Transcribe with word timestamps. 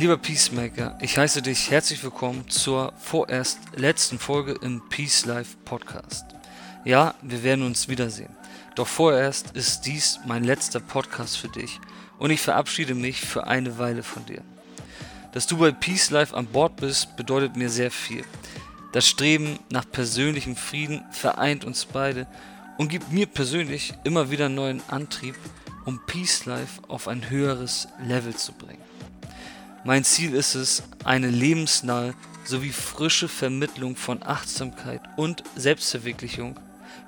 Lieber 0.00 0.16
Peacemaker, 0.16 0.96
ich 1.02 1.18
heiße 1.18 1.42
dich 1.42 1.70
herzlich 1.70 2.02
willkommen 2.02 2.48
zur 2.48 2.94
vorerst 2.96 3.58
letzten 3.76 4.18
Folge 4.18 4.52
im 4.62 4.80
Peace 4.88 5.26
Life 5.26 5.58
Podcast. 5.66 6.24
Ja, 6.86 7.14
wir 7.20 7.42
werden 7.42 7.66
uns 7.66 7.86
wiedersehen. 7.86 8.34
Doch 8.76 8.86
vorerst 8.86 9.50
ist 9.50 9.82
dies 9.82 10.18
mein 10.24 10.42
letzter 10.42 10.80
Podcast 10.80 11.36
für 11.36 11.48
dich 11.48 11.78
und 12.18 12.30
ich 12.30 12.40
verabschiede 12.40 12.94
mich 12.94 13.20
für 13.20 13.46
eine 13.46 13.76
Weile 13.76 14.02
von 14.02 14.24
dir. 14.24 14.40
Dass 15.32 15.46
du 15.46 15.58
bei 15.58 15.70
Peace 15.70 16.08
Life 16.08 16.34
an 16.34 16.46
Bord 16.46 16.76
bist, 16.76 17.14
bedeutet 17.18 17.56
mir 17.56 17.68
sehr 17.68 17.90
viel. 17.90 18.24
Das 18.92 19.06
Streben 19.06 19.58
nach 19.68 19.84
persönlichem 19.84 20.56
Frieden 20.56 21.04
vereint 21.10 21.66
uns 21.66 21.84
beide 21.84 22.26
und 22.78 22.88
gibt 22.88 23.12
mir 23.12 23.26
persönlich 23.26 23.92
immer 24.04 24.30
wieder 24.30 24.48
neuen 24.48 24.80
Antrieb, 24.88 25.34
um 25.84 26.00
Peace 26.06 26.46
Life 26.46 26.80
auf 26.88 27.06
ein 27.06 27.28
höheres 27.28 27.86
Level 28.02 28.34
zu 28.34 28.52
bringen. 28.52 28.89
Mein 29.82 30.04
Ziel 30.04 30.34
ist 30.34 30.54
es, 30.54 30.82
eine 31.04 31.28
lebensnahe 31.28 32.14
sowie 32.44 32.70
frische 32.70 33.28
Vermittlung 33.28 33.96
von 33.96 34.22
Achtsamkeit 34.22 35.00
und 35.16 35.42
Selbstverwirklichung 35.56 36.58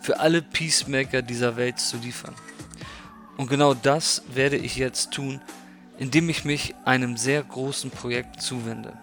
für 0.00 0.20
alle 0.20 0.41
Peacemaker 0.41 1.20
dieser 1.20 1.56
Welt 1.56 1.78
zu 1.78 1.98
liefern. 1.98 2.34
Und 3.36 3.48
genau 3.48 3.74
das 3.74 4.22
werde 4.32 4.56
ich 4.56 4.77
jetzt 4.77 5.10
tun, 5.10 5.42
indem 5.98 6.30
ich 6.30 6.44
mich 6.44 6.74
einem 6.86 7.19
sehr 7.19 7.42
großen 7.42 7.91
Projekt 7.91 8.41
zuwende. 8.41 8.94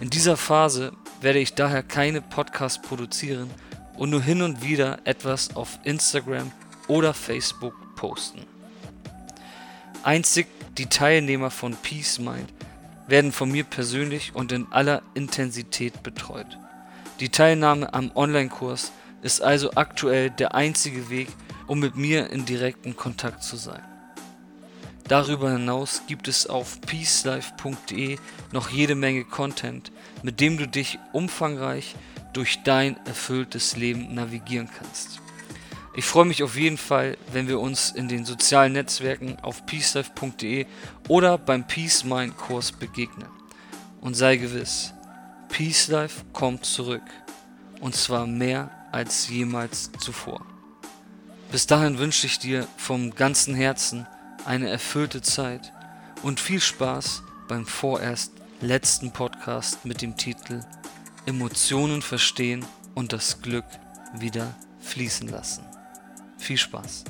In 0.00 0.08
dieser 0.08 0.38
Phase 0.38 0.92
werde 1.20 1.38
ich 1.38 1.54
daher 1.54 1.82
keine 1.82 2.22
Podcasts 2.22 2.80
produzieren 2.80 3.50
und 3.96 4.08
nur 4.10 4.22
hin 4.22 4.40
und 4.40 4.62
wieder 4.62 5.00
etwas 5.04 5.54
auf 5.54 5.78
Instagram 5.84 6.50
oder 6.88 7.12
Facebook 7.12 7.74
posten. 7.94 8.40
Einzig 10.02 10.46
die 10.78 10.86
Teilnehmer 10.86 11.50
von 11.50 11.74
Peace 11.76 12.18
Mind 12.18 12.52
werden 13.08 13.32
von 13.32 13.50
mir 13.50 13.64
persönlich 13.64 14.34
und 14.34 14.52
in 14.52 14.66
aller 14.70 15.02
Intensität 15.14 16.02
betreut. 16.02 16.58
Die 17.20 17.30
Teilnahme 17.30 17.94
am 17.94 18.10
Online-Kurs 18.14 18.92
ist 19.22 19.42
also 19.42 19.72
aktuell 19.74 20.30
der 20.30 20.54
einzige 20.54 21.08
Weg, 21.08 21.28
um 21.66 21.80
mit 21.80 21.96
mir 21.96 22.30
in 22.30 22.44
direkten 22.44 22.96
Kontakt 22.96 23.42
zu 23.42 23.56
sein. 23.56 23.82
Darüber 25.08 25.52
hinaus 25.52 26.02
gibt 26.08 26.26
es 26.26 26.48
auf 26.48 26.80
peacelife.de 26.80 28.18
noch 28.52 28.70
jede 28.70 28.96
Menge 28.96 29.24
Content, 29.24 29.92
mit 30.22 30.40
dem 30.40 30.58
du 30.58 30.66
dich 30.66 30.98
umfangreich 31.12 31.94
durch 32.32 32.62
dein 32.64 32.96
erfülltes 33.06 33.76
Leben 33.76 34.14
navigieren 34.14 34.68
kannst. 34.78 35.20
Ich 35.98 36.04
freue 36.04 36.26
mich 36.26 36.42
auf 36.42 36.56
jeden 36.56 36.76
Fall, 36.76 37.16
wenn 37.32 37.48
wir 37.48 37.58
uns 37.58 37.90
in 37.90 38.06
den 38.06 38.26
sozialen 38.26 38.74
Netzwerken 38.74 39.38
auf 39.40 39.64
peacelife.de 39.64 40.66
oder 41.08 41.38
beim 41.38 41.66
Peace 41.66 42.04
Mind 42.04 42.36
Kurs 42.36 42.70
begegnen. 42.70 43.28
Und 44.02 44.12
sei 44.12 44.36
gewiss, 44.36 44.92
Peace 45.48 45.88
Life 45.88 46.22
kommt 46.34 46.66
zurück. 46.66 47.02
Und 47.80 47.94
zwar 47.94 48.26
mehr 48.26 48.70
als 48.92 49.30
jemals 49.30 49.90
zuvor. 49.98 50.44
Bis 51.50 51.66
dahin 51.66 51.98
wünsche 51.98 52.26
ich 52.26 52.38
dir 52.38 52.68
vom 52.76 53.14
ganzen 53.14 53.54
Herzen 53.54 54.06
eine 54.44 54.68
erfüllte 54.68 55.22
Zeit 55.22 55.72
und 56.22 56.40
viel 56.40 56.60
Spaß 56.60 57.22
beim 57.48 57.64
vorerst 57.64 58.32
letzten 58.60 59.12
Podcast 59.12 59.86
mit 59.86 60.02
dem 60.02 60.14
Titel 60.18 60.60
Emotionen 61.24 62.02
verstehen 62.02 62.66
und 62.94 63.14
das 63.14 63.40
Glück 63.40 63.64
wieder 64.18 64.54
fließen 64.80 65.28
lassen. 65.28 65.65
Viel 66.46 66.58
Spaß. 66.58 67.02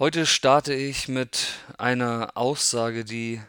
Heute 0.00 0.26
starte 0.26 0.74
ich 0.74 1.06
mit 1.06 1.46
einer 1.78 2.36
Aussage, 2.36 3.04
die 3.04 3.40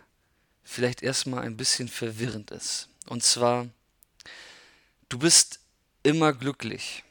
vielleicht 0.63 1.01
erstmal 1.01 1.41
ein 1.41 1.57
bisschen 1.57 1.87
verwirrend 1.87 2.51
ist. 2.51 2.89
Und 3.07 3.23
zwar, 3.23 3.67
du 5.09 5.17
bist 5.17 5.61
immer 6.03 6.31
glücklich. 6.31 7.03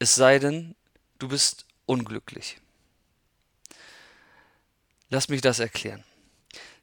Es 0.00 0.16
sei 0.16 0.40
denn, 0.40 0.74
du 1.20 1.28
bist 1.28 1.64
unglücklich. 1.84 2.58
Lass 5.10 5.28
mich 5.28 5.42
das 5.42 5.60
erklären. 5.60 6.02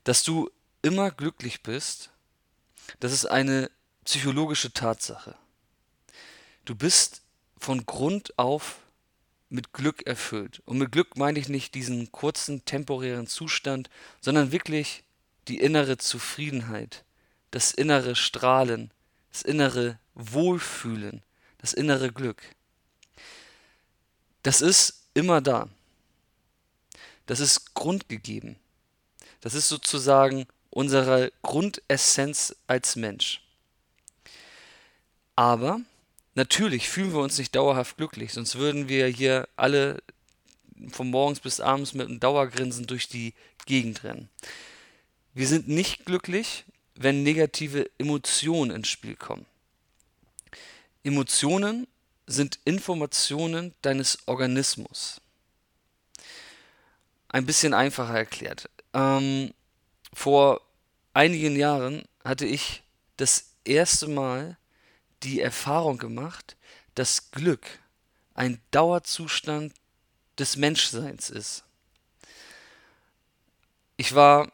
Dass 0.06 0.24
du 0.24 0.50
immer 0.84 1.12
glücklich 1.12 1.64
bist, 1.64 2.12
das 3.02 3.12
ist 3.12 3.26
eine 3.26 3.70
psychologische 4.06 4.72
Tatsache. 4.72 5.36
Du 6.64 6.76
bist 6.76 7.23
von 7.64 7.86
Grund 7.86 8.38
auf 8.38 8.80
mit 9.50 9.72
Glück 9.72 10.06
erfüllt. 10.06 10.62
Und 10.66 10.80
mit 10.80 10.92
Glück 10.92 11.16
meine 11.16 11.40
ich 11.40 11.48
nicht 11.48 11.76
diesen 11.76 12.12
kurzen 12.12 12.66
temporären 12.66 13.28
Zustand, 13.28 13.90
sondern 14.20 14.52
wirklich 14.52 15.04
die 15.48 15.60
innere 15.60 15.98
Zufriedenheit, 15.98 17.04
das 17.52 17.72
innere 17.72 18.16
Strahlen, 18.16 18.92
das 19.32 19.44
innere 19.44 20.00
Wohlfühlen, 20.16 21.22
das 21.60 21.74
innere 21.74 22.12
Glück. 22.12 22.42
Das 24.42 24.62
ist 24.62 25.06
immer 25.14 25.40
da. 25.40 25.70
Das 27.26 27.40
ist 27.40 27.74
grundgegeben. 27.74 28.58
Das 29.40 29.54
ist 29.54 29.70
sozusagen 29.70 30.48
unsere 30.70 31.32
Grundessenz 31.42 32.56
als 32.68 32.96
Mensch. 32.96 33.42
Aber 35.36 35.80
Natürlich 36.36 36.90
fühlen 36.90 37.14
wir 37.14 37.20
uns 37.20 37.38
nicht 37.38 37.56
dauerhaft 37.56 37.98
glücklich, 37.98 38.34
sonst 38.34 38.56
würden 38.56 38.88
wir 38.90 39.08
hier 39.08 39.48
alle 39.56 40.02
von 40.92 41.10
morgens 41.10 41.40
bis 41.40 41.60
abends 41.60 41.94
mit 41.94 42.08
einem 42.08 42.20
Dauergrinsen 42.20 42.88
durch 42.88 43.08
die 43.08 43.34
Gegend 43.66 44.04
rennen. 44.04 44.30
Wir 45.34 45.48
sind 45.48 45.68
nicht 45.68 46.06
glücklich, 46.06 46.66
wenn 46.96 47.24
negative 47.24 47.90
Emotionen 47.98 48.76
ins 48.76 48.88
Spiel 48.88 49.16
kommen. 49.16 49.46
Emotionen 51.04 51.88
sind 52.28 52.60
Informationen 52.66 53.74
deines 53.82 54.28
Organismus. 54.28 55.22
Ein 57.30 57.46
bisschen 57.46 57.74
einfacher 57.74 58.16
erklärt. 58.16 58.70
Ähm, 58.94 59.54
vor 60.14 60.62
einigen 61.14 61.56
Jahren 61.56 62.04
hatte 62.24 62.46
ich 62.46 62.84
das 63.18 63.52
erste 63.66 64.08
Mal 64.08 64.58
die 65.24 65.42
Erfahrung 65.42 65.98
gemacht, 65.98 66.56
dass 66.96 67.32
Glück 67.32 67.66
ein 68.34 68.60
Dauerzustand 68.72 69.74
des 70.38 70.58
Menschseins 70.58 71.30
ist. 71.30 71.64
Ich 73.98 74.16
war 74.16 74.52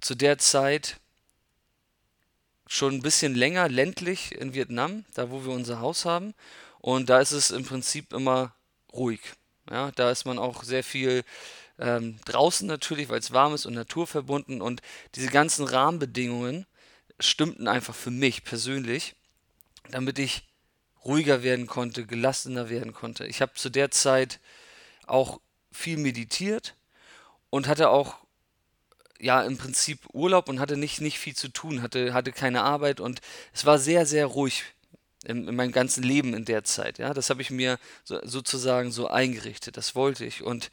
zu 0.00 0.14
der 0.14 0.38
Zeit 0.38 0.98
schon 2.66 2.94
ein 2.94 3.02
bisschen 3.02 3.34
länger 3.34 3.68
ländlich 3.68 4.34
in 4.34 4.54
Vietnam, 4.54 5.04
da 5.14 5.30
wo 5.30 5.44
wir 5.44 5.52
unser 5.52 5.80
Haus 5.80 6.04
haben. 6.04 6.34
Und 6.78 7.10
da 7.10 7.20
ist 7.20 7.32
es 7.32 7.50
im 7.50 7.64
Prinzip 7.64 8.12
immer 8.12 8.54
ruhig. 8.92 9.20
Ja, 9.70 9.90
da 9.92 10.10
ist 10.10 10.24
man 10.24 10.38
auch 10.38 10.62
sehr 10.62 10.82
viel 10.82 11.24
ähm, 11.78 12.18
draußen 12.24 12.66
natürlich, 12.66 13.08
weil 13.08 13.18
es 13.18 13.32
warm 13.32 13.54
ist 13.54 13.66
und 13.66 13.74
naturverbunden. 13.74 14.62
Und 14.62 14.82
diese 15.14 15.28
ganzen 15.28 15.66
Rahmenbedingungen 15.66 16.66
stimmten 17.18 17.68
einfach 17.68 17.94
für 17.94 18.10
mich 18.10 18.44
persönlich 18.44 19.14
damit 19.90 20.18
ich 20.18 20.42
ruhiger 21.04 21.42
werden 21.42 21.66
konnte, 21.66 22.06
gelassener 22.06 22.68
werden 22.68 22.92
konnte. 22.92 23.26
Ich 23.26 23.40
habe 23.40 23.54
zu 23.54 23.70
der 23.70 23.90
Zeit 23.90 24.40
auch 25.06 25.40
viel 25.72 25.96
meditiert 25.96 26.74
und 27.48 27.68
hatte 27.68 27.90
auch 27.90 28.16
ja 29.18 29.42
im 29.42 29.58
Prinzip 29.58 30.00
Urlaub 30.12 30.48
und 30.48 30.60
hatte 30.60 30.76
nicht, 30.76 31.00
nicht 31.00 31.18
viel 31.18 31.34
zu 31.34 31.48
tun, 31.48 31.82
hatte, 31.82 32.14
hatte 32.14 32.32
keine 32.32 32.62
Arbeit 32.62 33.00
und 33.00 33.20
es 33.52 33.66
war 33.66 33.78
sehr, 33.78 34.06
sehr 34.06 34.26
ruhig 34.26 34.64
in, 35.24 35.48
in 35.48 35.56
meinem 35.56 35.72
ganzen 35.72 36.02
Leben 36.02 36.34
in 36.34 36.44
der 36.44 36.64
Zeit. 36.64 36.98
Ja? 36.98 37.12
Das 37.12 37.30
habe 37.30 37.42
ich 37.42 37.50
mir 37.50 37.78
so, 38.04 38.18
sozusagen 38.24 38.90
so 38.90 39.08
eingerichtet, 39.08 39.76
das 39.76 39.94
wollte 39.94 40.24
ich. 40.24 40.42
Und 40.42 40.70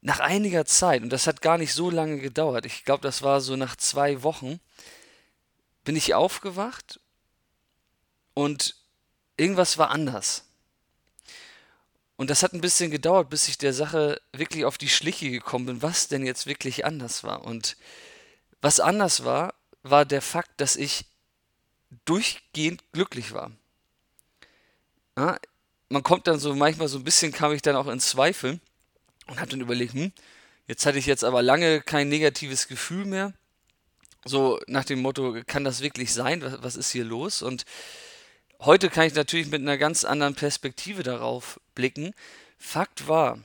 nach 0.00 0.20
einiger 0.20 0.64
Zeit, 0.64 1.02
und 1.02 1.10
das 1.10 1.26
hat 1.26 1.42
gar 1.42 1.58
nicht 1.58 1.74
so 1.74 1.90
lange 1.90 2.18
gedauert, 2.18 2.64
ich 2.64 2.84
glaube, 2.84 3.02
das 3.02 3.22
war 3.22 3.40
so 3.42 3.56
nach 3.56 3.76
zwei 3.76 4.22
Wochen, 4.22 4.60
bin 5.84 5.96
ich 5.96 6.14
aufgewacht 6.14 7.00
und 8.34 8.76
irgendwas 9.36 9.78
war 9.78 9.90
anders. 9.90 10.44
Und 12.16 12.28
das 12.28 12.42
hat 12.42 12.52
ein 12.52 12.60
bisschen 12.60 12.90
gedauert, 12.90 13.30
bis 13.30 13.48
ich 13.48 13.56
der 13.56 13.72
Sache 13.72 14.20
wirklich 14.32 14.66
auf 14.66 14.76
die 14.76 14.90
Schliche 14.90 15.30
gekommen 15.30 15.64
bin, 15.64 15.82
was 15.82 16.08
denn 16.08 16.26
jetzt 16.26 16.46
wirklich 16.46 16.84
anders 16.84 17.24
war. 17.24 17.44
Und 17.44 17.78
was 18.60 18.78
anders 18.78 19.24
war, 19.24 19.54
war 19.82 20.04
der 20.04 20.20
Fakt, 20.20 20.60
dass 20.60 20.76
ich 20.76 21.06
durchgehend 22.04 22.82
glücklich 22.92 23.32
war. 23.32 23.52
Ja, 25.16 25.38
man 25.88 26.02
kommt 26.02 26.26
dann 26.26 26.38
so, 26.38 26.54
manchmal 26.54 26.88
so 26.88 26.98
ein 26.98 27.04
bisschen 27.04 27.32
kam 27.32 27.52
ich 27.52 27.62
dann 27.62 27.76
auch 27.76 27.88
in 27.88 28.00
Zweifel 28.00 28.60
und 29.26 29.40
habe 29.40 29.50
dann 29.50 29.60
überlegt, 29.60 29.94
hm, 29.94 30.12
jetzt 30.66 30.84
hatte 30.86 30.98
ich 30.98 31.06
jetzt 31.06 31.24
aber 31.24 31.42
lange 31.42 31.80
kein 31.80 32.08
negatives 32.10 32.68
Gefühl 32.68 33.06
mehr. 33.06 33.32
So 34.26 34.60
nach 34.66 34.84
dem 34.84 35.00
Motto, 35.00 35.40
kann 35.46 35.64
das 35.64 35.80
wirklich 35.80 36.12
sein? 36.12 36.42
Was, 36.42 36.62
was 36.62 36.76
ist 36.76 36.90
hier 36.90 37.04
los? 37.04 37.40
Und 37.40 37.64
heute 38.60 38.90
kann 38.90 39.06
ich 39.06 39.14
natürlich 39.14 39.48
mit 39.48 39.60
einer 39.60 39.78
ganz 39.78 40.04
anderen 40.04 40.34
Perspektive 40.34 41.02
darauf 41.02 41.60
blicken. 41.74 42.14
Fakt 42.58 43.08
war, 43.08 43.38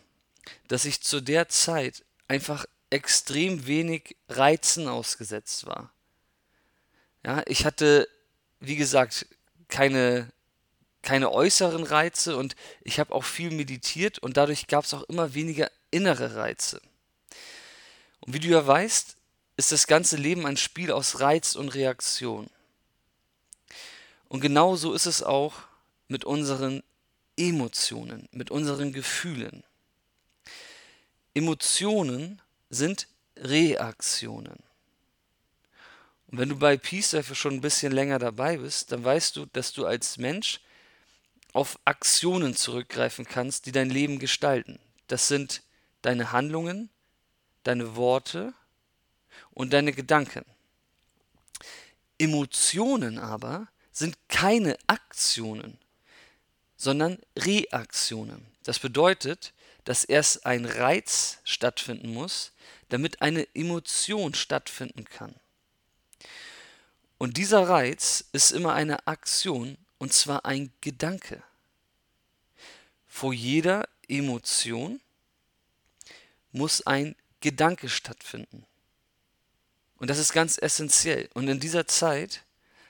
dass 0.68 0.86
ich 0.86 1.02
zu 1.02 1.22
der 1.22 1.50
Zeit 1.50 2.04
einfach 2.28 2.66
extrem 2.90 3.68
wenig 3.68 4.16
Reizen 4.30 4.88
ausgesetzt 4.88 5.66
war. 5.66 5.92
Ja, 7.26 7.44
ich 7.48 7.66
hatte, 7.66 8.08
wie 8.60 8.76
gesagt, 8.76 9.26
keine, 9.68 10.32
keine 11.02 11.32
äußeren 11.32 11.84
Reize 11.84 12.38
und 12.38 12.56
ich 12.82 13.00
habe 13.00 13.14
auch 13.14 13.24
viel 13.24 13.52
meditiert 13.52 14.20
und 14.20 14.38
dadurch 14.38 14.68
gab 14.68 14.86
es 14.86 14.94
auch 14.94 15.04
immer 15.04 15.34
weniger 15.34 15.72
innere 15.92 16.36
Reize. 16.36 16.82
Und 18.20 18.34
wie 18.34 18.40
du 18.40 18.48
ja 18.48 18.66
weißt, 18.66 19.16
ist 19.58 19.72
das 19.72 19.88
ganze 19.88 20.18
Leben 20.18 20.46
ein 20.46 20.58
Spiel 20.58 20.92
aus 20.92 21.20
Reiz 21.20 21.56
und 21.56 21.70
Reaktion. 21.70 22.50
Und 24.30 24.42
genau 24.42 24.76
so 24.76 24.94
ist 24.94 25.06
es 25.06 25.24
auch 25.24 25.54
mit 26.08 26.26
unseren 26.26 26.84
Emotionen, 27.38 28.28
mit 28.32 28.52
unseren 28.52 28.94
Gefühlen. 28.94 29.64
Emotionen 31.34 32.42
sind 32.70 33.08
Reaktionen. 33.38 34.58
Und 36.28 36.40
wenn 36.40 36.50
du 36.50 36.58
bei 36.58 36.78
Peace 36.78 37.12
Life 37.12 37.36
schon 37.36 37.56
ein 37.56 37.62
bisschen 37.62 37.92
länger 37.92 38.20
dabei 38.20 38.58
bist, 38.58 38.92
dann 38.92 39.04
weißt 39.04 39.36
du, 39.36 39.46
dass 39.48 39.74
du 39.74 39.86
als 39.86 40.18
Mensch 40.18 40.62
auf 41.54 41.80
Aktionen 41.86 42.56
zurückgreifen 42.56 43.26
kannst, 43.26 43.66
die 43.66 43.72
dein 43.72 43.90
Leben 43.90 44.20
gestalten. 44.20 44.80
Das 45.08 45.28
sind 45.28 45.62
deine 46.02 46.32
Handlungen, 46.32 46.90
deine 47.64 47.96
Worte 47.96 48.54
und 49.52 49.72
deine 49.74 49.94
Gedanken. 49.94 50.44
Emotionen 52.18 53.20
aber 53.20 53.68
sind 53.96 54.18
keine 54.28 54.78
Aktionen, 54.88 55.78
sondern 56.76 57.18
Reaktionen. 57.38 58.46
Das 58.64 58.80
bedeutet, 58.80 59.54
dass 59.86 60.04
erst 60.04 60.46
ein 60.46 60.66
Reiz 60.66 61.38
stattfinden 61.46 62.14
muss, 62.14 62.52
damit 62.90 63.22
eine 63.22 63.48
Emotion 63.56 64.34
stattfinden 64.34 65.06
kann. 65.06 65.34
Und 67.18 67.38
dieser 67.38 67.70
Reiz 67.70 68.26
ist 68.34 68.52
immer 68.52 68.74
eine 68.74 69.08
Aktion 69.08 69.78
und 69.98 70.12
zwar 70.12 70.46
ein 70.46 70.74
Gedanke. 70.82 71.42
Vor 73.08 73.34
jeder 73.34 73.88
Emotion 74.10 75.00
muss 76.52 76.86
ein 76.86 77.16
Gedanke 77.40 77.88
stattfinden. 77.88 78.66
Und 79.98 80.10
das 80.10 80.18
ist 80.18 80.34
ganz 80.34 80.58
essentiell. 80.58 81.30
Und 81.34 81.48
in 81.48 81.62
dieser 81.62 81.88
Zeit 81.88 82.45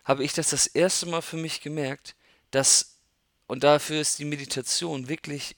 habe 0.06 0.24
ich 0.24 0.34
das 0.34 0.52
das 0.52 0.68
erste 0.68 1.08
Mal 1.08 1.22
für 1.22 1.38
mich 1.38 1.62
gemerkt, 1.62 2.16
dass, 2.52 3.00
und 3.48 3.64
dafür 3.64 4.00
ist 4.00 4.20
die 4.20 4.26
Meditation 4.26 5.10
wirklich 5.10 5.56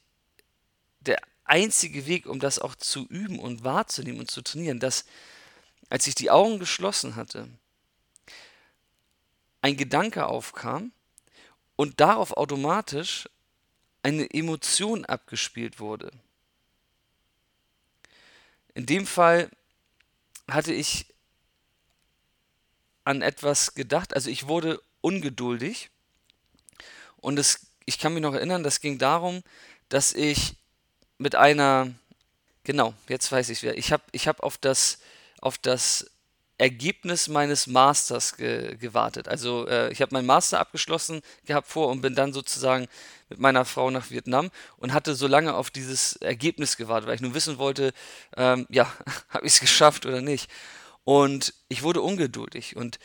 der 1.02 1.20
einzige 1.44 2.08
Weg, 2.08 2.26
um 2.26 2.40
das 2.40 2.58
auch 2.58 2.76
zu 2.76 3.06
üben 3.08 3.40
und 3.40 3.64
wahrzunehmen 3.64 4.22
und 4.22 4.32
zu 4.32 4.42
trainieren, 4.42 4.80
dass 4.80 5.06
als 5.90 6.08
ich 6.08 6.16
die 6.16 6.32
Augen 6.32 6.60
geschlossen 6.60 7.16
hatte, 7.16 7.48
ein 9.62 9.78
Gedanke 9.78 10.28
aufkam 10.28 10.92
und 11.76 12.00
darauf 12.00 12.32
automatisch 12.36 13.30
eine 14.04 14.30
Emotion 14.34 15.06
abgespielt 15.06 15.80
wurde. 15.80 16.12
In 18.74 18.86
dem 18.86 19.06
Fall 19.06 19.50
hatte 20.50 20.74
ich 20.74 21.08
an 23.08 23.22
etwas 23.22 23.74
gedacht. 23.74 24.14
Also 24.14 24.30
ich 24.30 24.48
wurde 24.48 24.82
ungeduldig 25.00 25.90
und 27.16 27.40
es, 27.40 27.68
ich 27.86 28.00
kann 28.00 28.14
mich 28.14 28.22
noch 28.22 28.34
erinnern, 28.34 28.64
das 28.64 28.82
ging 28.82 28.98
darum, 28.98 29.44
dass 29.88 30.14
ich 30.14 30.56
mit 31.18 31.34
einer, 31.34 31.90
genau, 32.66 32.94
jetzt 33.08 33.32
weiß 33.32 33.50
ich 33.50 33.64
wer, 33.64 33.78
ich 33.78 33.94
habe 33.94 34.04
ich 34.12 34.28
hab 34.28 34.44
auf 34.44 34.58
das, 34.58 35.00
auf 35.40 35.58
das 35.58 36.12
Ergebnis 36.58 37.30
meines 37.30 37.68
Masters 37.68 38.36
ge 38.36 38.76
gewartet. 38.76 39.30
Also 39.30 39.68
äh, 39.68 39.90
ich 39.92 40.02
habe 40.02 40.14
meinen 40.14 40.26
Master 40.26 40.60
abgeschlossen 40.60 41.22
gehabt 41.46 41.68
vor 41.68 41.88
und 41.88 42.02
bin 42.02 42.14
dann 42.14 42.34
sozusagen 42.34 42.88
mit 43.30 43.40
meiner 43.40 43.64
Frau 43.64 43.90
nach 43.90 44.10
Vietnam 44.10 44.52
und 44.78 44.92
hatte 44.92 45.16
so 45.16 45.28
lange 45.28 45.54
auf 45.54 45.70
dieses 45.70 46.18
Ergebnis 46.18 46.76
gewartet, 46.76 47.08
weil 47.08 47.16
ich 47.16 47.22
nur 47.22 47.36
wissen 47.36 47.58
wollte, 47.58 47.94
ähm, 48.36 48.66
ja, 48.70 48.92
habe 49.30 49.46
ich 49.46 49.54
es 49.54 49.60
geschafft 49.62 50.06
oder 50.06 50.22
nicht. 50.22 50.50
Und 51.08 51.54
ich 51.70 51.84
wurde 51.84 52.02
ungeduldig. 52.02 52.76
Und 52.76 53.00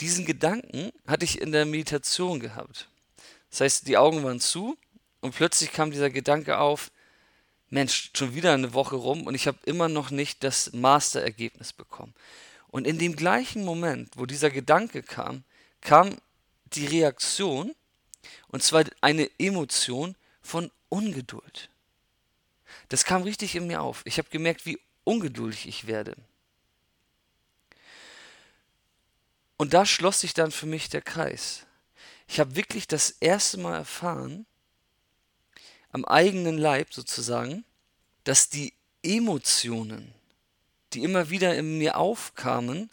diesen 0.00 0.24
Gedanken 0.24 0.90
hatte 1.06 1.24
ich 1.24 1.40
in 1.40 1.52
der 1.52 1.64
Meditation 1.64 2.40
gehabt. 2.40 2.88
Das 3.50 3.60
heißt, 3.60 3.86
die 3.86 3.96
Augen 3.96 4.24
waren 4.24 4.40
zu 4.40 4.76
und 5.20 5.32
plötzlich 5.32 5.70
kam 5.70 5.92
dieser 5.92 6.10
Gedanke 6.10 6.58
auf, 6.58 6.90
Mensch, 7.70 8.10
schon 8.16 8.34
wieder 8.34 8.52
eine 8.52 8.74
Woche 8.74 8.96
rum 8.96 9.28
und 9.28 9.36
ich 9.36 9.46
habe 9.46 9.58
immer 9.64 9.88
noch 9.88 10.10
nicht 10.10 10.42
das 10.42 10.72
Masterergebnis 10.72 11.72
bekommen. 11.72 12.14
Und 12.66 12.84
in 12.84 12.98
dem 12.98 13.14
gleichen 13.14 13.64
Moment, 13.64 14.10
wo 14.16 14.26
dieser 14.26 14.50
Gedanke 14.50 15.04
kam, 15.04 15.44
kam 15.82 16.16
die 16.74 16.86
Reaktion, 16.86 17.76
und 18.48 18.64
zwar 18.64 18.86
eine 19.02 19.30
Emotion 19.38 20.16
von 20.42 20.68
Ungeduld. 20.88 21.70
Das 22.88 23.04
kam 23.04 23.22
richtig 23.22 23.54
in 23.54 23.68
mir 23.68 23.82
auf. 23.82 24.02
Ich 24.04 24.18
habe 24.18 24.30
gemerkt, 24.30 24.66
wie 24.66 24.80
ungeduldig 25.04 25.68
ich 25.68 25.86
werde. 25.86 26.16
Und 29.56 29.74
da 29.74 29.86
schloss 29.86 30.20
sich 30.20 30.34
dann 30.34 30.50
für 30.50 30.66
mich 30.66 30.88
der 30.88 31.02
Kreis. 31.02 31.66
Ich 32.26 32.40
habe 32.40 32.56
wirklich 32.56 32.88
das 32.88 33.10
erste 33.20 33.58
Mal 33.58 33.76
erfahren, 33.76 34.46
am 35.92 36.04
eigenen 36.04 36.58
Leib 36.58 36.92
sozusagen, 36.92 37.64
dass 38.24 38.48
die 38.48 38.72
Emotionen, 39.02 40.12
die 40.92 41.04
immer 41.04 41.30
wieder 41.30 41.54
in 41.56 41.78
mir 41.78 41.96
aufkamen, 41.96 42.90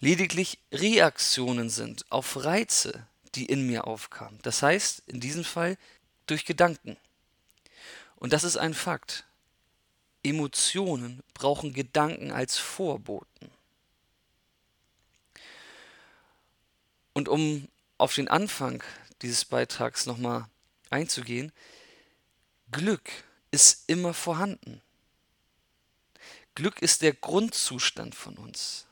lediglich 0.00 0.58
Reaktionen 0.72 1.70
sind 1.70 2.04
auf 2.10 2.44
Reize, 2.44 3.06
die 3.34 3.46
in 3.46 3.66
mir 3.66 3.86
aufkamen. 3.86 4.38
Das 4.42 4.62
heißt, 4.62 5.02
in 5.06 5.20
diesem 5.20 5.44
Fall 5.44 5.78
durch 6.26 6.44
Gedanken. 6.44 6.96
Und 8.16 8.32
das 8.32 8.44
ist 8.44 8.56
ein 8.56 8.74
Fakt. 8.74 9.24
Emotionen 10.22 11.22
brauchen 11.34 11.72
Gedanken 11.72 12.30
als 12.32 12.58
Vorboten. 12.58 13.50
Und 17.12 17.28
um 17.28 17.68
auf 17.98 18.14
den 18.14 18.28
Anfang 18.28 18.82
dieses 19.22 19.44
Beitrags 19.44 20.06
nochmal 20.06 20.46
einzugehen, 20.90 21.52
Glück 22.70 23.10
ist 23.50 23.84
immer 23.86 24.14
vorhanden. 24.14 24.80
Glück 26.54 26.82
ist 26.82 27.02
der 27.02 27.12
Grundzustand 27.12 28.14
von 28.14 28.36
uns. 28.36 28.86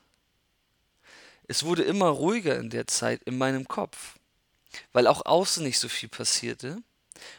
Es 1.49 1.65
wurde 1.65 1.83
immer 1.83 2.09
ruhiger 2.09 2.59
in 2.59 2.71
der 2.71 2.87
Zeit 2.87 3.23
in 3.25 3.37
meinem 3.37 3.67
Kopf, 3.67 4.19
weil 4.93 5.07
auch 5.07 5.27
außen 5.27 5.65
nicht 5.65 5.79
so 5.79 5.89
viel 5.89 6.09
passierte 6.09 6.83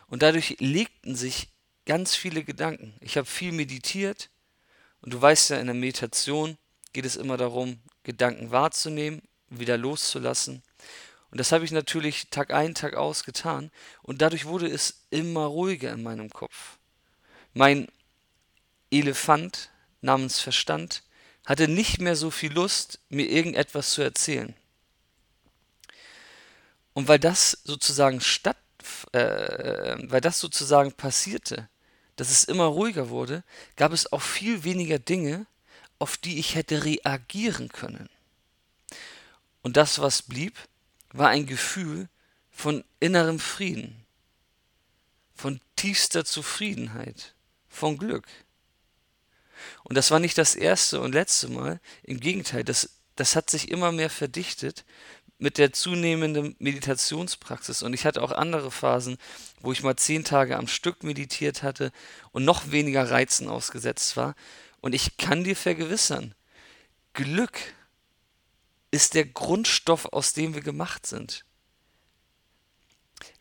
und 0.08 0.22
dadurch 0.22 0.58
legten 0.60 1.16
sich 1.16 1.48
ganz 1.86 2.16
viele 2.16 2.44
Gedanken. 2.44 2.94
Ich 3.00 3.18
habe 3.18 3.26
viel 3.26 3.52
meditiert 3.52 4.30
und 5.02 5.14
du 5.14 5.22
weißt 5.22 5.52
ja, 5.52 5.58
in 5.60 5.68
der 5.68 5.76
Meditation 5.76 6.58
geht 6.94 7.06
es 7.06 7.16
immer 7.16 7.38
darum, 7.38 7.80
Gedanken 8.04 8.52
wahrzunehmen, 8.52 9.22
wieder 9.48 9.78
loszulassen 9.78 10.62
und 11.32 11.40
das 11.40 11.54
habe 11.54 11.64
ich 11.64 11.72
natürlich 11.72 12.30
Tag 12.30 12.54
ein, 12.54 12.76
Tag 12.76 12.96
aus 12.96 13.24
getan. 13.24 13.72
Und 14.04 14.22
dadurch 14.22 14.46
wurde 14.46 14.68
es 14.68 15.06
immer 15.10 15.46
ruhiger 15.46 15.94
in 15.94 16.04
meinem 16.04 16.30
Kopf. 16.30 16.78
Mein 17.54 17.88
Elefant 18.92 19.70
namens 20.02 20.40
Verstand 20.40 21.04
hatte 21.46 21.70
nicht 21.70 22.02
mehr 22.02 22.18
so 22.18 22.32
viel 22.32 22.52
Lust, 22.52 23.00
mir 23.10 23.30
irgendetwas 23.30 23.92
zu 23.92 24.02
erzählen. 24.02 24.54
Und 26.94 27.08
weil 27.08 27.20
das 27.20 27.52
sozusagen 27.64 28.20
statt, 28.20 28.58
äh, 29.14 29.98
weil 30.10 30.22
das 30.22 30.40
sozusagen 30.40 30.92
passierte, 30.92 31.70
dass 32.18 32.30
es 32.30 32.44
immer 32.44 32.66
ruhiger 32.66 33.10
wurde, 33.10 33.44
gab 33.78 33.94
es 33.94 34.12
auch 34.12 34.22
viel 34.22 34.66
weniger 34.66 35.00
Dinge, 35.00 35.46
auf 35.98 36.18
die 36.18 36.40
ich 36.40 36.56
hätte 36.56 36.84
reagieren 36.84 37.70
können. 37.70 38.10
Und 39.62 39.78
das, 39.78 40.00
was 40.00 40.24
blieb, 40.24 40.58
war 41.14 41.30
ein 41.30 41.46
Gefühl 41.46 42.10
von 42.52 42.84
innerem 43.00 43.40
Frieden, 43.40 44.06
von 45.36 45.60
tiefster 45.76 46.26
Zufriedenheit, 46.26 47.34
von 47.70 47.98
Glück. 47.98 48.28
Und 49.84 49.96
das 49.96 50.12
war 50.12 50.20
nicht 50.20 50.38
das 50.38 50.56
erste 50.56 51.02
und 51.02 51.14
letzte 51.14 51.50
Mal. 51.50 51.80
Im 52.04 52.20
Gegenteil, 52.20 52.64
das, 52.64 52.90
das 53.16 53.36
hat 53.36 53.50
sich 53.50 53.70
immer 53.70 53.92
mehr 53.92 54.10
verdichtet 54.10 54.86
mit 55.38 55.58
der 55.58 55.74
zunehmenden 55.74 56.56
Meditationspraxis. 56.60 57.82
Und 57.82 57.94
ich 57.94 58.06
hatte 58.06 58.22
auch 58.22 58.32
andere 58.32 58.70
Phasen, 58.70 59.18
wo 59.60 59.72
ich 59.72 59.82
mal 59.82 59.96
zehn 59.96 60.24
Tage 60.24 60.56
am 60.56 60.68
Stück 60.68 61.04
meditiert 61.04 61.64
hatte 61.64 61.92
und 62.32 62.46
noch 62.46 62.72
weniger 62.72 63.10
Reizen 63.10 63.48
ausgesetzt 63.48 64.18
war. 64.18 64.36
Und 64.82 64.94
ich 64.94 65.18
kann 65.18 65.44
dir 65.44 65.56
vergewissern, 65.56 66.36
Glück 67.14 67.60
ist 68.92 69.14
der 69.14 69.26
Grundstoff, 69.26 70.06
aus 70.08 70.34
dem 70.34 70.54
wir 70.54 70.62
gemacht 70.62 71.06
sind. 71.06 71.46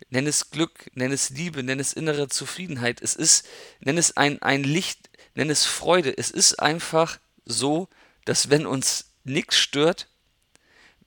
Nenn 0.09 0.27
es 0.27 0.51
Glück, 0.51 0.91
nenn 0.95 1.13
es 1.13 1.31
Liebe, 1.31 1.63
nenn 1.63 1.81
es 1.81 1.93
innere 1.93 2.29
Zufriedenheit. 2.29 3.01
Es 3.03 3.15
ist, 3.15 3.47
nenn 3.81 3.99
es 3.99 4.17
ein, 4.17 4.41
ein 4.43 4.65
Licht, 4.65 5.11
nenn 5.35 5.51
es 5.51 5.67
Freude. 5.67 6.17
Es 6.17 6.31
ist 6.31 6.59
einfach 6.61 7.19
so, 7.45 7.89
dass 8.25 8.51
wenn 8.51 8.67
uns 8.67 9.13
nichts 9.25 9.57
stört, 9.57 10.09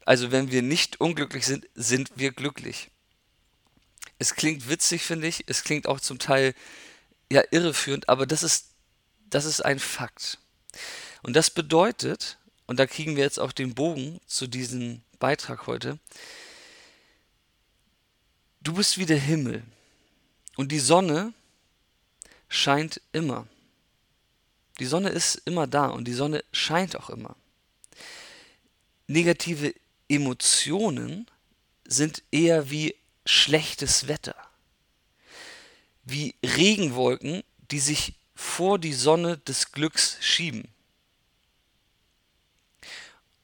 also 0.05 0.31
wenn 0.31 0.51
wir 0.51 0.61
nicht 0.61 0.99
unglücklich 0.99 1.45
sind, 1.45 1.67
sind 1.75 2.11
wir 2.15 2.31
glücklich. 2.31 2.91
Es 4.19 4.35
klingt 4.35 4.69
witzig, 4.69 5.03
finde 5.03 5.27
ich. 5.27 5.45
Es 5.47 5.63
klingt 5.63 5.87
auch 5.87 5.99
zum 5.99 6.19
Teil 6.19 6.53
ja 7.31 7.43
irreführend, 7.51 8.09
aber 8.09 8.25
das 8.25 8.43
ist, 8.43 8.67
das 9.29 9.45
ist 9.45 9.61
ein 9.61 9.79
Fakt. 9.79 10.39
Und 11.23 11.35
das 11.35 11.49
bedeutet, 11.49 12.37
und 12.67 12.79
da 12.79 12.87
kriegen 12.87 13.15
wir 13.15 13.23
jetzt 13.23 13.39
auch 13.39 13.51
den 13.51 13.75
Bogen 13.75 14.19
zu 14.25 14.47
diesem 14.47 15.01
Beitrag 15.19 15.67
heute, 15.67 15.99
du 18.61 18.73
bist 18.73 18.97
wie 18.97 19.05
der 19.05 19.19
Himmel 19.19 19.63
und 20.55 20.71
die 20.71 20.79
Sonne 20.79 21.33
scheint 22.49 23.01
immer. 23.11 23.47
Die 24.79 24.85
Sonne 24.85 25.09
ist 25.09 25.35
immer 25.45 25.67
da 25.67 25.87
und 25.87 26.05
die 26.05 26.13
Sonne 26.13 26.43
scheint 26.51 26.95
auch 26.95 27.09
immer. 27.09 27.35
Negative 29.07 29.73
Emotionen 30.07 31.29
sind 31.85 32.23
eher 32.31 32.69
wie 32.69 32.95
schlechtes 33.25 34.07
Wetter, 34.07 34.35
wie 36.03 36.35
Regenwolken, 36.43 37.43
die 37.71 37.79
sich 37.79 38.13
vor 38.35 38.79
die 38.79 38.93
Sonne 38.93 39.37
des 39.37 39.71
Glücks 39.71 40.17
schieben. 40.21 40.72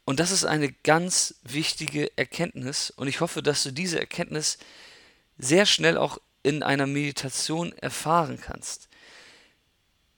Und 0.09 0.19
das 0.19 0.31
ist 0.31 0.43
eine 0.43 0.71
ganz 0.71 1.35
wichtige 1.43 2.17
Erkenntnis 2.17 2.89
und 2.89 3.07
ich 3.07 3.21
hoffe, 3.21 3.43
dass 3.43 3.61
du 3.61 3.71
diese 3.71 3.99
Erkenntnis 3.99 4.57
sehr 5.37 5.67
schnell 5.67 5.99
auch 5.99 6.17
in 6.41 6.63
einer 6.63 6.87
Meditation 6.87 7.73
erfahren 7.73 8.41
kannst. 8.41 8.89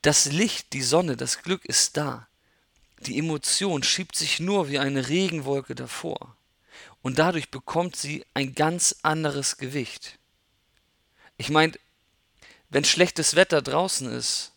Das 0.01 0.27
Licht, 0.27 0.71
die 0.71 0.81
Sonne, 0.81 1.17
das 1.17 1.41
Glück 1.41 1.65
ist 1.65 1.97
da. 1.97 2.25
Die 2.99 3.19
Emotion 3.19 3.83
schiebt 3.83 4.15
sich 4.15 4.39
nur 4.39 4.69
wie 4.69 4.79
eine 4.79 5.09
Regenwolke 5.09 5.75
davor. 5.75 6.37
Und 7.01 7.19
dadurch 7.19 7.51
bekommt 7.51 7.97
sie 7.97 8.25
ein 8.33 8.55
ganz 8.55 8.95
anderes 9.01 9.57
Gewicht. 9.57 10.17
Ich 11.35 11.49
meine, 11.49 11.73
wenn 12.69 12.85
schlechtes 12.85 13.35
Wetter 13.35 13.61
draußen 13.61 14.09
ist, 14.09 14.53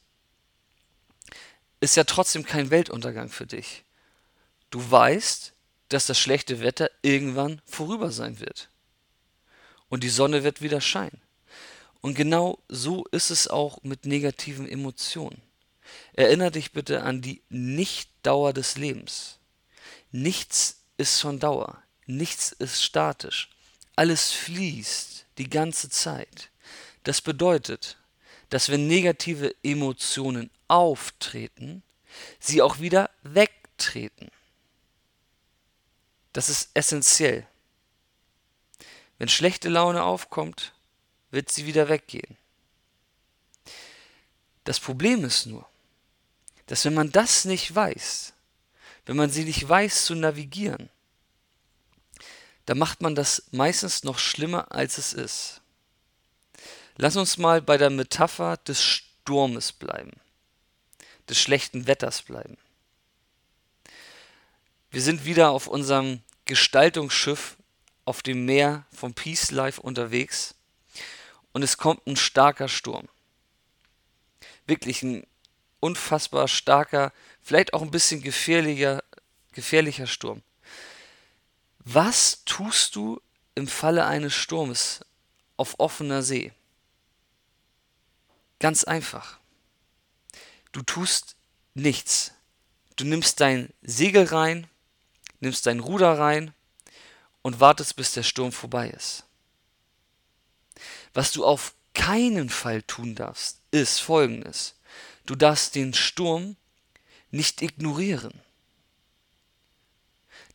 ist 1.80 1.96
ja 1.96 2.04
trotzdem 2.04 2.46
kein 2.46 2.70
Weltuntergang 2.70 3.30
für 3.30 3.46
dich. 3.46 3.84
Du 4.74 4.90
weißt, 4.90 5.52
dass 5.88 6.06
das 6.06 6.18
schlechte 6.18 6.58
Wetter 6.58 6.90
irgendwann 7.00 7.62
vorüber 7.64 8.10
sein 8.10 8.40
wird. 8.40 8.70
Und 9.88 10.02
die 10.02 10.08
Sonne 10.08 10.42
wird 10.42 10.62
wieder 10.62 10.80
scheinen. 10.80 11.20
Und 12.00 12.14
genau 12.14 12.58
so 12.68 13.04
ist 13.12 13.30
es 13.30 13.46
auch 13.46 13.84
mit 13.84 14.04
negativen 14.04 14.68
Emotionen. 14.68 15.40
Erinner 16.14 16.50
dich 16.50 16.72
bitte 16.72 17.04
an 17.04 17.22
die 17.22 17.40
Nichtdauer 17.50 18.52
des 18.52 18.76
Lebens. 18.76 19.38
Nichts 20.10 20.80
ist 20.96 21.20
von 21.20 21.38
Dauer, 21.38 21.80
nichts 22.06 22.50
ist 22.50 22.82
statisch. 22.82 23.50
Alles 23.94 24.32
fließt 24.32 25.26
die 25.38 25.50
ganze 25.50 25.88
Zeit. 25.88 26.50
Das 27.04 27.20
bedeutet, 27.20 27.96
dass 28.50 28.70
wenn 28.70 28.88
negative 28.88 29.54
Emotionen 29.62 30.50
auftreten, 30.66 31.84
sie 32.40 32.60
auch 32.60 32.80
wieder 32.80 33.08
wegtreten. 33.22 34.32
Das 36.34 36.50
ist 36.50 36.70
essentiell. 36.74 37.46
Wenn 39.18 39.28
schlechte 39.28 39.68
Laune 39.70 40.02
aufkommt, 40.02 40.74
wird 41.30 41.50
sie 41.50 41.64
wieder 41.64 41.88
weggehen. 41.88 42.36
Das 44.64 44.80
Problem 44.80 45.24
ist 45.24 45.46
nur, 45.46 45.66
dass 46.66 46.84
wenn 46.84 46.94
man 46.94 47.12
das 47.12 47.44
nicht 47.44 47.74
weiß, 47.74 48.32
wenn 49.06 49.16
man 49.16 49.30
sie 49.30 49.44
nicht 49.44 49.66
weiß 49.66 50.06
zu 50.06 50.16
navigieren, 50.16 50.90
dann 52.66 52.78
macht 52.78 53.00
man 53.00 53.14
das 53.14 53.44
meistens 53.52 54.02
noch 54.02 54.18
schlimmer, 54.18 54.72
als 54.72 54.98
es 54.98 55.12
ist. 55.12 55.60
Lass 56.96 57.14
uns 57.14 57.38
mal 57.38 57.62
bei 57.62 57.76
der 57.76 57.90
Metapher 57.90 58.56
des 58.56 58.82
Sturmes 58.82 59.72
bleiben, 59.72 60.12
des 61.28 61.38
schlechten 61.38 61.86
Wetters 61.86 62.22
bleiben. 62.22 62.56
Wir 64.94 65.02
sind 65.02 65.24
wieder 65.24 65.50
auf 65.50 65.66
unserem 65.66 66.20
Gestaltungsschiff 66.44 67.56
auf 68.04 68.22
dem 68.22 68.44
Meer 68.44 68.86
vom 68.92 69.12
Peace 69.12 69.50
Life 69.50 69.82
unterwegs 69.82 70.54
und 71.50 71.64
es 71.64 71.78
kommt 71.78 72.06
ein 72.06 72.14
starker 72.14 72.68
Sturm. 72.68 73.08
Wirklich 74.68 75.02
ein 75.02 75.26
unfassbar 75.80 76.46
starker, 76.46 77.12
vielleicht 77.42 77.74
auch 77.74 77.82
ein 77.82 77.90
bisschen 77.90 78.22
gefährlicher, 78.22 79.02
gefährlicher 79.50 80.06
Sturm. 80.06 80.42
Was 81.80 82.44
tust 82.44 82.94
du 82.94 83.20
im 83.56 83.66
Falle 83.66 84.06
eines 84.06 84.32
Sturmes 84.32 85.00
auf 85.56 85.80
offener 85.80 86.22
See? 86.22 86.52
Ganz 88.60 88.84
einfach. 88.84 89.40
Du 90.70 90.82
tust 90.82 91.34
nichts. 91.74 92.30
Du 92.94 93.04
nimmst 93.04 93.40
dein 93.40 93.74
Segel 93.82 94.26
rein, 94.26 94.68
nimmst 95.44 95.66
dein 95.66 95.80
Ruder 95.80 96.18
rein 96.18 96.52
und 97.42 97.60
wartest, 97.60 97.96
bis 97.96 98.12
der 98.12 98.22
Sturm 98.22 98.50
vorbei 98.50 98.90
ist. 98.90 99.24
Was 101.12 101.30
du 101.30 101.44
auf 101.44 101.74
keinen 101.94 102.50
Fall 102.50 102.82
tun 102.82 103.14
darfst, 103.14 103.60
ist 103.70 104.00
folgendes. 104.00 104.74
Du 105.26 105.36
darfst 105.36 105.74
den 105.74 105.94
Sturm 105.94 106.56
nicht 107.30 107.62
ignorieren. 107.62 108.40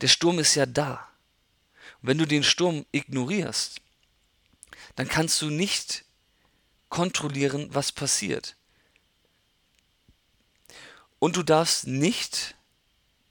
Der 0.01 0.08
Sturm 0.08 0.39
ist 0.39 0.55
ja 0.55 0.65
da. 0.65 1.08
Und 2.01 2.10
wenn 2.10 2.17
du 2.17 2.25
den 2.25 2.43
Sturm 2.43 2.86
ignorierst, 2.91 3.81
dann 4.96 5.08
kannst 5.08 5.41
du 5.41 5.50
nicht 5.50 6.03
kontrollieren, 6.89 7.74
was 7.74 7.91
passiert. 7.91 8.55
Und 11.19 11.36
du 11.36 11.43
darfst 11.43 11.88
nicht 11.88 12.55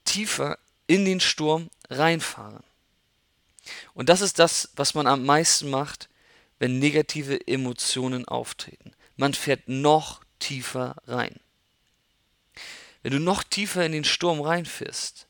tiefer 0.05 0.57
in 0.89 1.05
den 1.05 1.19
Sturm 1.19 1.69
reinfahren. 1.91 2.63
Und 3.93 4.09
das 4.09 4.21
ist 4.21 4.39
das, 4.39 4.69
was 4.75 4.95
man 4.95 5.05
am 5.05 5.23
meisten 5.23 5.69
macht, 5.69 6.09
wenn 6.57 6.79
negative 6.79 7.47
Emotionen 7.47 8.27
auftreten. 8.27 8.93
Man 9.15 9.35
fährt 9.35 9.69
noch 9.69 10.23
tiefer 10.39 10.95
rein. 11.05 11.39
Wenn 13.03 13.11
du 13.11 13.19
noch 13.19 13.43
tiefer 13.43 13.85
in 13.85 13.91
den 13.91 14.03
Sturm 14.03 14.41
reinfährst, 14.41 15.27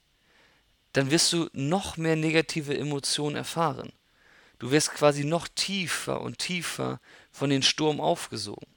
dann 0.93 1.11
wirst 1.11 1.33
du 1.33 1.49
noch 1.51 1.97
mehr 1.97 2.15
negative 2.15 2.77
Emotionen 2.77 3.35
erfahren. 3.35 3.91
Du 4.59 4.71
wirst 4.71 4.93
quasi 4.93 5.25
noch 5.25 5.49
tiefer 5.49 6.21
und 6.21 6.39
tiefer 6.39 7.01
von 7.33 7.49
den 7.49 7.63
Sturm 7.63 7.99
aufgesogen. 7.99 8.67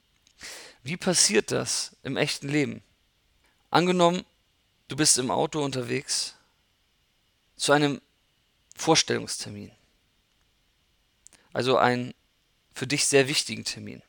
Wie 0.83 0.97
passiert 0.97 1.53
das 1.53 1.95
im 2.03 2.17
echten 2.17 2.49
Leben? 2.49 2.83
Angenommen, 3.71 4.25
du 4.89 4.97
bist 4.97 5.17
im 5.19 5.31
Auto 5.31 5.63
unterwegs 5.63 6.35
zu 7.63 7.71
einem 7.71 8.03
Vorstellungstermin. 8.75 9.71
Also 11.53 11.79
einen 11.79 12.13
für 12.75 12.89
dich 12.89 13.07
sehr 13.07 13.29
wichtigen 13.29 13.65
Termin. 13.65 14.03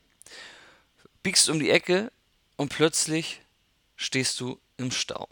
Biegst 1.21 1.49
um 1.49 1.59
die 1.59 1.69
Ecke 1.69 2.11
und 2.55 2.69
plötzlich 2.69 3.41
stehst 3.95 4.39
du 4.39 4.59
im 4.77 4.89
Stau. 4.89 5.29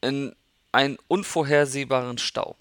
In 0.00 0.34
einen 0.72 0.98
unvorhersehbaren 1.06 2.18
Stau. 2.18 2.56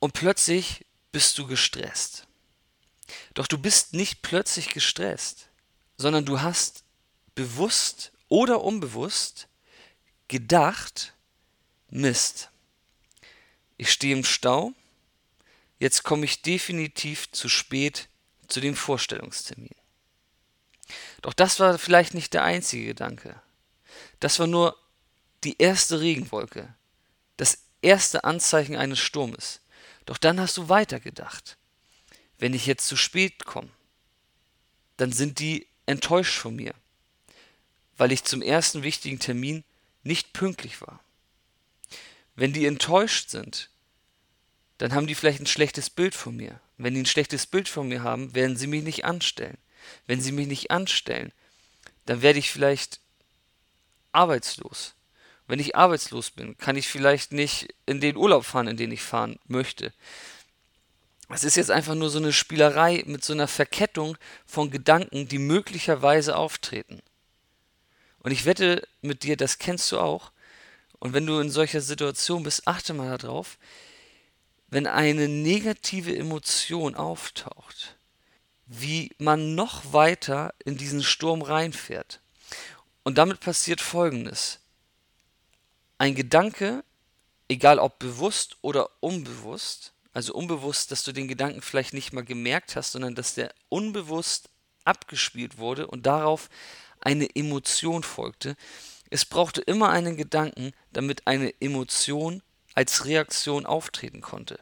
Und 0.00 0.14
plötzlich 0.14 0.84
bist 1.12 1.38
du 1.38 1.46
gestresst. 1.46 2.26
Doch 3.34 3.46
du 3.46 3.58
bist 3.58 3.92
nicht 3.92 4.22
plötzlich 4.22 4.70
gestresst, 4.70 5.50
sondern 5.96 6.24
du 6.24 6.40
hast 6.40 6.82
bewusst 7.36 8.10
oder 8.28 8.62
unbewusst 8.62 9.46
gedacht, 10.32 11.12
Mist, 11.90 12.48
ich 13.76 13.92
stehe 13.92 14.16
im 14.16 14.24
Stau, 14.24 14.72
jetzt 15.78 16.04
komme 16.04 16.24
ich 16.24 16.40
definitiv 16.40 17.30
zu 17.32 17.50
spät 17.50 18.08
zu 18.48 18.60
dem 18.60 18.74
Vorstellungstermin. 18.74 19.74
Doch 21.20 21.34
das 21.34 21.60
war 21.60 21.78
vielleicht 21.78 22.14
nicht 22.14 22.32
der 22.32 22.44
einzige 22.44 22.86
Gedanke. 22.86 23.40
Das 24.20 24.38
war 24.38 24.46
nur 24.46 24.78
die 25.44 25.58
erste 25.58 26.00
Regenwolke, 26.00 26.74
das 27.36 27.58
erste 27.82 28.24
Anzeichen 28.24 28.76
eines 28.76 29.00
Sturmes. 29.00 29.60
Doch 30.06 30.16
dann 30.16 30.40
hast 30.40 30.56
du 30.56 30.70
weitergedacht. 30.70 31.58
Wenn 32.38 32.54
ich 32.54 32.64
jetzt 32.64 32.86
zu 32.86 32.96
spät 32.96 33.44
komme, 33.44 33.68
dann 34.96 35.12
sind 35.12 35.40
die 35.40 35.68
enttäuscht 35.84 36.38
von 36.38 36.56
mir, 36.56 36.72
weil 37.98 38.12
ich 38.12 38.24
zum 38.24 38.40
ersten 38.40 38.82
wichtigen 38.82 39.18
Termin 39.18 39.62
nicht 40.02 40.32
pünktlich 40.32 40.80
war. 40.80 41.00
Wenn 42.34 42.52
die 42.52 42.66
enttäuscht 42.66 43.30
sind, 43.30 43.70
dann 44.78 44.94
haben 44.94 45.06
die 45.06 45.14
vielleicht 45.14 45.40
ein 45.40 45.46
schlechtes 45.46 45.90
Bild 45.90 46.14
von 46.14 46.36
mir. 46.36 46.60
Wenn 46.76 46.94
die 46.94 47.00
ein 47.00 47.06
schlechtes 47.06 47.46
Bild 47.46 47.68
von 47.68 47.88
mir 47.88 48.02
haben, 48.02 48.34
werden 48.34 48.56
sie 48.56 48.66
mich 48.66 48.82
nicht 48.82 49.04
anstellen. 49.04 49.58
Wenn 50.06 50.20
sie 50.20 50.32
mich 50.32 50.46
nicht 50.46 50.70
anstellen, 50.70 51.32
dann 52.06 52.22
werde 52.22 52.38
ich 52.38 52.50
vielleicht 52.50 53.00
arbeitslos. 54.12 54.94
Wenn 55.46 55.58
ich 55.58 55.76
arbeitslos 55.76 56.30
bin, 56.30 56.56
kann 56.56 56.76
ich 56.76 56.88
vielleicht 56.88 57.32
nicht 57.32 57.74
in 57.86 58.00
den 58.00 58.16
Urlaub 58.16 58.44
fahren, 58.44 58.68
in 58.68 58.76
den 58.76 58.92
ich 58.92 59.02
fahren 59.02 59.38
möchte. 59.46 59.92
Es 61.28 61.44
ist 61.44 61.56
jetzt 61.56 61.70
einfach 61.70 61.94
nur 61.94 62.10
so 62.10 62.18
eine 62.18 62.32
Spielerei 62.32 63.02
mit 63.06 63.24
so 63.24 63.32
einer 63.32 63.48
Verkettung 63.48 64.18
von 64.46 64.70
Gedanken, 64.70 65.28
die 65.28 65.38
möglicherweise 65.38 66.36
auftreten. 66.36 67.02
Und 68.22 68.30
ich 68.30 68.44
wette 68.44 68.86
mit 69.00 69.24
dir, 69.24 69.36
das 69.36 69.58
kennst 69.58 69.90
du 69.92 69.98
auch. 69.98 70.30
Und 70.98 71.12
wenn 71.12 71.26
du 71.26 71.40
in 71.40 71.50
solcher 71.50 71.80
Situation 71.80 72.44
bist, 72.44 72.68
achte 72.68 72.94
mal 72.94 73.18
darauf, 73.18 73.58
wenn 74.68 74.86
eine 74.86 75.28
negative 75.28 76.16
Emotion 76.16 76.94
auftaucht, 76.94 77.96
wie 78.66 79.10
man 79.18 79.54
noch 79.54 79.92
weiter 79.92 80.54
in 80.64 80.76
diesen 80.76 81.02
Sturm 81.02 81.42
reinfährt. 81.42 82.20
Und 83.02 83.18
damit 83.18 83.40
passiert 83.40 83.80
Folgendes. 83.80 84.60
Ein 85.98 86.14
Gedanke, 86.14 86.84
egal 87.48 87.80
ob 87.80 87.98
bewusst 87.98 88.56
oder 88.62 88.88
unbewusst, 89.00 89.92
also 90.14 90.34
unbewusst, 90.34 90.92
dass 90.92 91.02
du 91.02 91.12
den 91.12 91.26
Gedanken 91.26 91.62
vielleicht 91.62 91.94
nicht 91.94 92.12
mal 92.12 92.24
gemerkt 92.24 92.76
hast, 92.76 92.92
sondern 92.92 93.14
dass 93.14 93.34
der 93.34 93.52
unbewusst 93.68 94.48
abgespielt 94.84 95.58
wurde 95.58 95.86
und 95.86 96.06
darauf 96.06 96.48
eine 97.02 97.28
Emotion 97.34 98.02
folgte. 98.02 98.56
Es 99.10 99.24
brauchte 99.24 99.60
immer 99.60 99.90
einen 99.90 100.16
Gedanken, 100.16 100.72
damit 100.92 101.26
eine 101.26 101.52
Emotion 101.60 102.42
als 102.74 103.04
Reaktion 103.04 103.66
auftreten 103.66 104.20
konnte. 104.20 104.58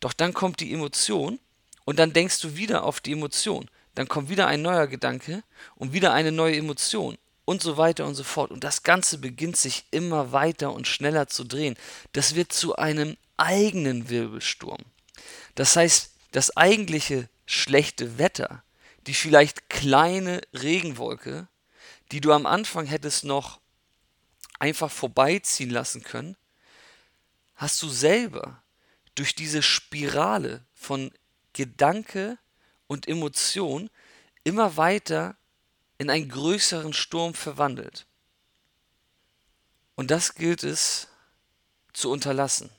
Doch 0.00 0.12
dann 0.12 0.34
kommt 0.34 0.60
die 0.60 0.72
Emotion 0.72 1.38
und 1.84 1.98
dann 1.98 2.12
denkst 2.12 2.40
du 2.40 2.56
wieder 2.56 2.84
auf 2.84 3.00
die 3.00 3.12
Emotion. 3.12 3.70
Dann 3.94 4.08
kommt 4.08 4.28
wieder 4.28 4.46
ein 4.46 4.62
neuer 4.62 4.86
Gedanke 4.86 5.44
und 5.76 5.92
wieder 5.92 6.12
eine 6.12 6.32
neue 6.32 6.56
Emotion 6.56 7.16
und 7.44 7.62
so 7.62 7.76
weiter 7.76 8.06
und 8.06 8.14
so 8.14 8.24
fort. 8.24 8.50
Und 8.50 8.64
das 8.64 8.82
Ganze 8.82 9.18
beginnt 9.18 9.56
sich 9.56 9.84
immer 9.90 10.32
weiter 10.32 10.72
und 10.72 10.88
schneller 10.88 11.28
zu 11.28 11.44
drehen. 11.44 11.76
Das 12.12 12.34
wird 12.34 12.52
zu 12.52 12.76
einem 12.76 13.16
eigenen 13.36 14.08
Wirbelsturm. 14.08 14.80
Das 15.54 15.76
heißt, 15.76 16.10
das 16.32 16.56
eigentliche 16.56 17.28
schlechte 17.46 18.18
Wetter, 18.18 18.62
die 19.06 19.14
vielleicht 19.14 19.68
kleine 19.68 20.40
Regenwolke, 20.52 21.46
die 22.14 22.20
du 22.20 22.32
am 22.32 22.46
Anfang 22.46 22.86
hättest 22.86 23.24
noch 23.24 23.58
einfach 24.60 24.88
vorbeiziehen 24.88 25.70
lassen 25.70 26.04
können, 26.04 26.36
hast 27.56 27.82
du 27.82 27.88
selber 27.88 28.62
durch 29.16 29.34
diese 29.34 29.62
Spirale 29.62 30.64
von 30.74 31.10
Gedanke 31.54 32.38
und 32.86 33.08
Emotion 33.08 33.90
immer 34.44 34.76
weiter 34.76 35.36
in 35.98 36.08
einen 36.08 36.28
größeren 36.28 36.92
Sturm 36.92 37.34
verwandelt. 37.34 38.06
Und 39.96 40.12
das 40.12 40.36
gilt 40.36 40.62
es 40.62 41.08
zu 41.94 42.12
unterlassen. 42.12 42.70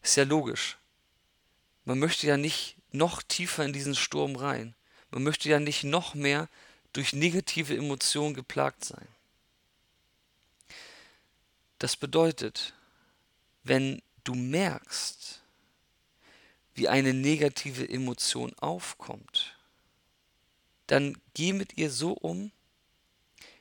Ist 0.00 0.16
ja 0.16 0.24
logisch. 0.24 0.78
Man 1.84 1.98
möchte 1.98 2.26
ja 2.26 2.38
nicht 2.38 2.78
noch 2.92 3.22
tiefer 3.22 3.62
in 3.62 3.74
diesen 3.74 3.94
Sturm 3.94 4.36
rein. 4.36 4.74
Man 5.10 5.22
möchte 5.22 5.50
ja 5.50 5.60
nicht 5.60 5.84
noch 5.84 6.14
mehr 6.14 6.48
durch 6.92 7.12
negative 7.12 7.76
Emotionen 7.76 8.34
geplagt 8.34 8.84
sein. 8.84 9.06
Das 11.78 11.96
bedeutet, 11.96 12.74
wenn 13.62 14.02
du 14.24 14.34
merkst, 14.34 15.40
wie 16.74 16.88
eine 16.88 17.14
negative 17.14 17.88
Emotion 17.88 18.54
aufkommt, 18.58 19.56
dann 20.86 21.16
geh 21.34 21.52
mit 21.52 21.78
ihr 21.78 21.90
so 21.90 22.12
um, 22.12 22.50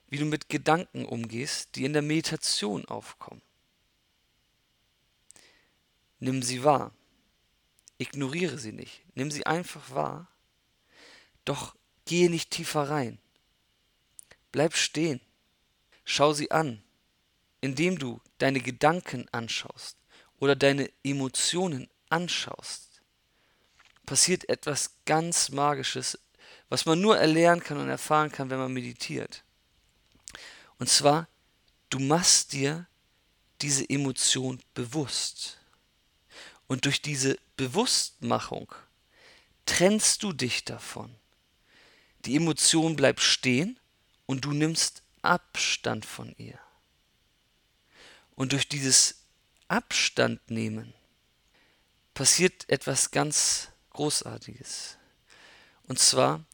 wie 0.07 0.17
du 0.17 0.25
mit 0.25 0.49
Gedanken 0.49 1.05
umgehst, 1.05 1.75
die 1.75 1.85
in 1.85 1.93
der 1.93 2.01
Meditation 2.01 2.85
aufkommen. 2.85 3.41
Nimm 6.19 6.41
sie 6.41 6.63
wahr. 6.63 6.91
Ignoriere 7.97 8.57
sie 8.57 8.71
nicht. 8.71 9.01
Nimm 9.15 9.31
sie 9.31 9.45
einfach 9.45 9.91
wahr. 9.91 10.27
Doch 11.45 11.75
gehe 12.09 12.29
nicht 12.29 12.51
tiefer 12.51 12.89
rein. 12.89 13.19
Bleib 14.51 14.75
stehen. 14.75 15.21
Schau 16.03 16.33
sie 16.33 16.51
an, 16.51 16.81
indem 17.61 17.99
du 17.99 18.19
deine 18.39 18.59
Gedanken 18.59 19.27
anschaust 19.31 19.97
oder 20.39 20.55
deine 20.55 20.89
Emotionen 21.03 21.87
anschaust. 22.09 23.01
Passiert 24.05 24.49
etwas 24.49 24.95
ganz 25.05 25.49
Magisches 25.49 26.17
was 26.69 26.85
man 26.85 27.01
nur 27.01 27.17
erlernen 27.17 27.63
kann 27.63 27.77
und 27.77 27.89
erfahren 27.89 28.31
kann, 28.31 28.49
wenn 28.49 28.59
man 28.59 28.71
meditiert. 28.71 29.43
Und 30.77 30.87
zwar, 30.87 31.27
du 31.89 31.99
machst 31.99 32.53
dir 32.53 32.87
diese 33.61 33.89
Emotion 33.89 34.61
bewusst. 34.73 35.57
Und 36.67 36.85
durch 36.85 37.01
diese 37.01 37.37
Bewusstmachung 37.57 38.71
trennst 39.65 40.23
du 40.23 40.31
dich 40.31 40.63
davon. 40.63 41.13
Die 42.25 42.35
Emotion 42.35 42.95
bleibt 42.95 43.21
stehen 43.21 43.79
und 44.25 44.45
du 44.45 44.51
nimmst 44.51 45.03
Abstand 45.21 46.05
von 46.05 46.33
ihr. 46.37 46.59
Und 48.35 48.53
durch 48.53 48.67
dieses 48.67 49.23
Abstand 49.67 50.49
nehmen 50.49 50.93
passiert 52.13 52.69
etwas 52.69 53.11
ganz 53.11 53.69
Großartiges. 53.91 54.97
Und 55.83 55.99
zwar, 55.99 56.45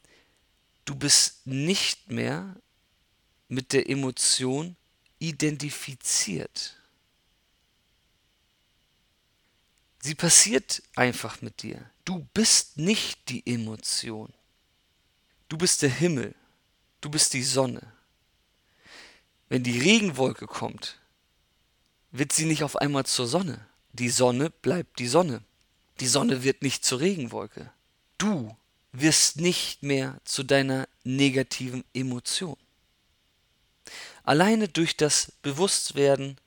du 0.86 0.96
bist 0.96 1.46
nicht 1.46 2.10
mehr 2.10 2.56
mit 3.48 3.74
der 3.74 3.90
Emotion 3.90 4.76
identifiziert. 5.20 6.76
Sie 10.02 10.16
passiert 10.16 10.84
einfach 10.96 11.42
mit 11.42 11.64
dir. 11.64 11.90
Du 12.04 12.28
bist 12.34 12.78
nicht 12.78 13.30
die 13.30 13.46
Emotion. 13.52 14.32
Du 15.48 15.58
bist 15.58 15.82
der 15.82 15.90
Himmel. 15.90 16.36
Du 17.02 17.10
bist 17.10 17.34
die 17.34 17.44
Sonne. 17.44 17.82
Wenn 19.48 19.64
die 19.64 19.80
Regenwolke 19.80 20.48
kommt, 20.48 21.00
wird 22.12 22.34
sie 22.34 22.46
nicht 22.46 22.64
auf 22.64 22.78
einmal 22.78 23.06
zur 23.06 23.28
Sonne. 23.28 23.68
Die 23.94 24.10
Sonne 24.10 24.50
bleibt 24.50 25.00
die 25.00 25.08
Sonne. 25.08 25.44
Die 26.00 26.08
Sonne 26.08 26.44
wird 26.44 26.62
nicht 26.62 26.84
zur 26.84 27.00
Regenwolke. 27.00 27.72
Du 28.18 28.56
wirst 28.92 29.38
nicht 29.38 29.84
mehr 29.84 30.20
zu 30.26 30.44
deiner 30.44 30.88
negativen 31.04 31.84
Emotion. 31.94 32.58
Alleine 34.24 34.68
durch 34.68 34.98
das 34.98 35.32
Bewusstwerden, 35.44 36.38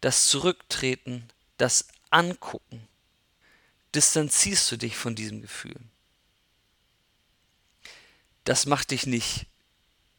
das 0.00 0.26
Zurücktreten, 0.26 1.28
das 1.58 1.86
Angucken, 2.10 2.88
distanzierst 3.94 4.72
du 4.72 4.76
dich 4.76 4.96
von 4.96 5.14
diesem 5.14 5.42
Gefühl. 5.42 5.76
Das 8.46 8.64
macht 8.64 8.92
dich 8.92 9.06
nicht 9.06 9.46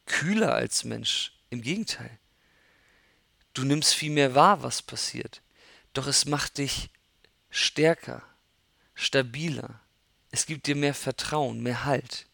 kühler 0.04 0.54
als 0.54 0.84
Mensch, 0.84 1.32
im 1.48 1.62
Gegenteil. 1.62 2.18
Du 3.54 3.64
nimmst 3.64 3.94
viel 3.94 4.10
mehr 4.10 4.34
wahr, 4.34 4.62
was 4.62 4.82
passiert, 4.82 5.40
doch 5.94 6.06
es 6.06 6.26
macht 6.26 6.58
dich 6.58 6.90
stärker, 7.48 8.22
stabiler, 8.94 9.80
es 10.30 10.44
gibt 10.44 10.66
dir 10.66 10.76
mehr 10.76 10.92
Vertrauen, 10.92 11.62
mehr 11.62 11.86
Halt. 11.86 12.26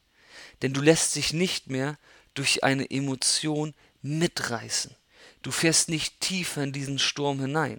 Denn 0.62 0.72
du 0.72 0.80
lässt 0.80 1.14
dich 1.14 1.32
nicht 1.32 1.68
mehr 1.68 1.96
durch 2.34 2.64
eine 2.64 2.90
Emotion 2.90 3.72
mitreißen. 4.02 4.96
Du 5.42 5.52
fährst 5.52 5.88
nicht 5.88 6.20
tiefer 6.20 6.64
in 6.64 6.72
diesen 6.72 6.98
Sturm 6.98 7.38
hinein. 7.38 7.78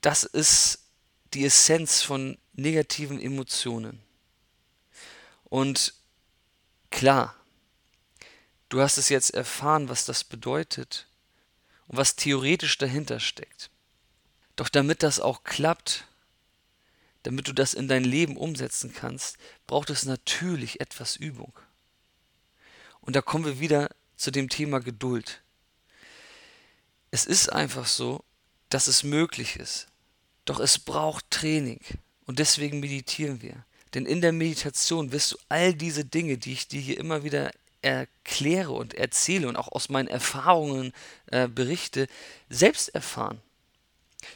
Das 0.00 0.22
ist 0.22 0.84
die 1.32 1.44
Essenz 1.44 2.02
von 2.02 2.38
negativen 2.52 3.20
Emotionen. 3.20 4.00
Und 5.42 5.92
klar, 6.94 7.34
du 8.68 8.80
hast 8.80 8.98
es 8.98 9.08
jetzt 9.08 9.34
erfahren, 9.34 9.88
was 9.88 10.04
das 10.04 10.22
bedeutet 10.22 11.08
und 11.88 11.96
was 11.96 12.14
theoretisch 12.14 12.78
dahinter 12.78 13.18
steckt. 13.18 13.68
Doch 14.54 14.68
damit 14.68 15.02
das 15.02 15.18
auch 15.18 15.42
klappt, 15.42 16.06
damit 17.24 17.48
du 17.48 17.52
das 17.52 17.74
in 17.74 17.88
dein 17.88 18.04
Leben 18.04 18.36
umsetzen 18.36 18.94
kannst, 18.94 19.38
braucht 19.66 19.90
es 19.90 20.04
natürlich 20.04 20.80
etwas 20.80 21.16
Übung. 21.16 21.52
Und 23.00 23.16
da 23.16 23.22
kommen 23.22 23.44
wir 23.44 23.58
wieder 23.58 23.90
zu 24.16 24.30
dem 24.30 24.48
Thema 24.48 24.78
Geduld. 24.78 25.42
Es 27.10 27.26
ist 27.26 27.52
einfach 27.52 27.86
so, 27.86 28.24
dass 28.68 28.86
es 28.86 29.02
möglich 29.02 29.56
ist. 29.56 29.88
Doch 30.44 30.60
es 30.60 30.78
braucht 30.78 31.28
Training. 31.30 31.80
Und 32.26 32.38
deswegen 32.38 32.78
meditieren 32.78 33.42
wir. 33.42 33.64
Denn 33.94 34.06
in 34.06 34.20
der 34.20 34.32
Meditation 34.32 35.12
wirst 35.12 35.32
du 35.32 35.36
all 35.48 35.72
diese 35.72 36.04
Dinge, 36.04 36.36
die 36.36 36.52
ich 36.52 36.68
dir 36.68 36.80
hier 36.80 36.98
immer 36.98 37.22
wieder 37.22 37.52
erkläre 37.80 38.72
und 38.72 38.94
erzähle 38.94 39.46
und 39.46 39.56
auch 39.56 39.68
aus 39.68 39.88
meinen 39.88 40.08
Erfahrungen 40.08 40.92
äh, 41.26 41.48
berichte, 41.48 42.08
selbst 42.48 42.88
erfahren. 42.88 43.40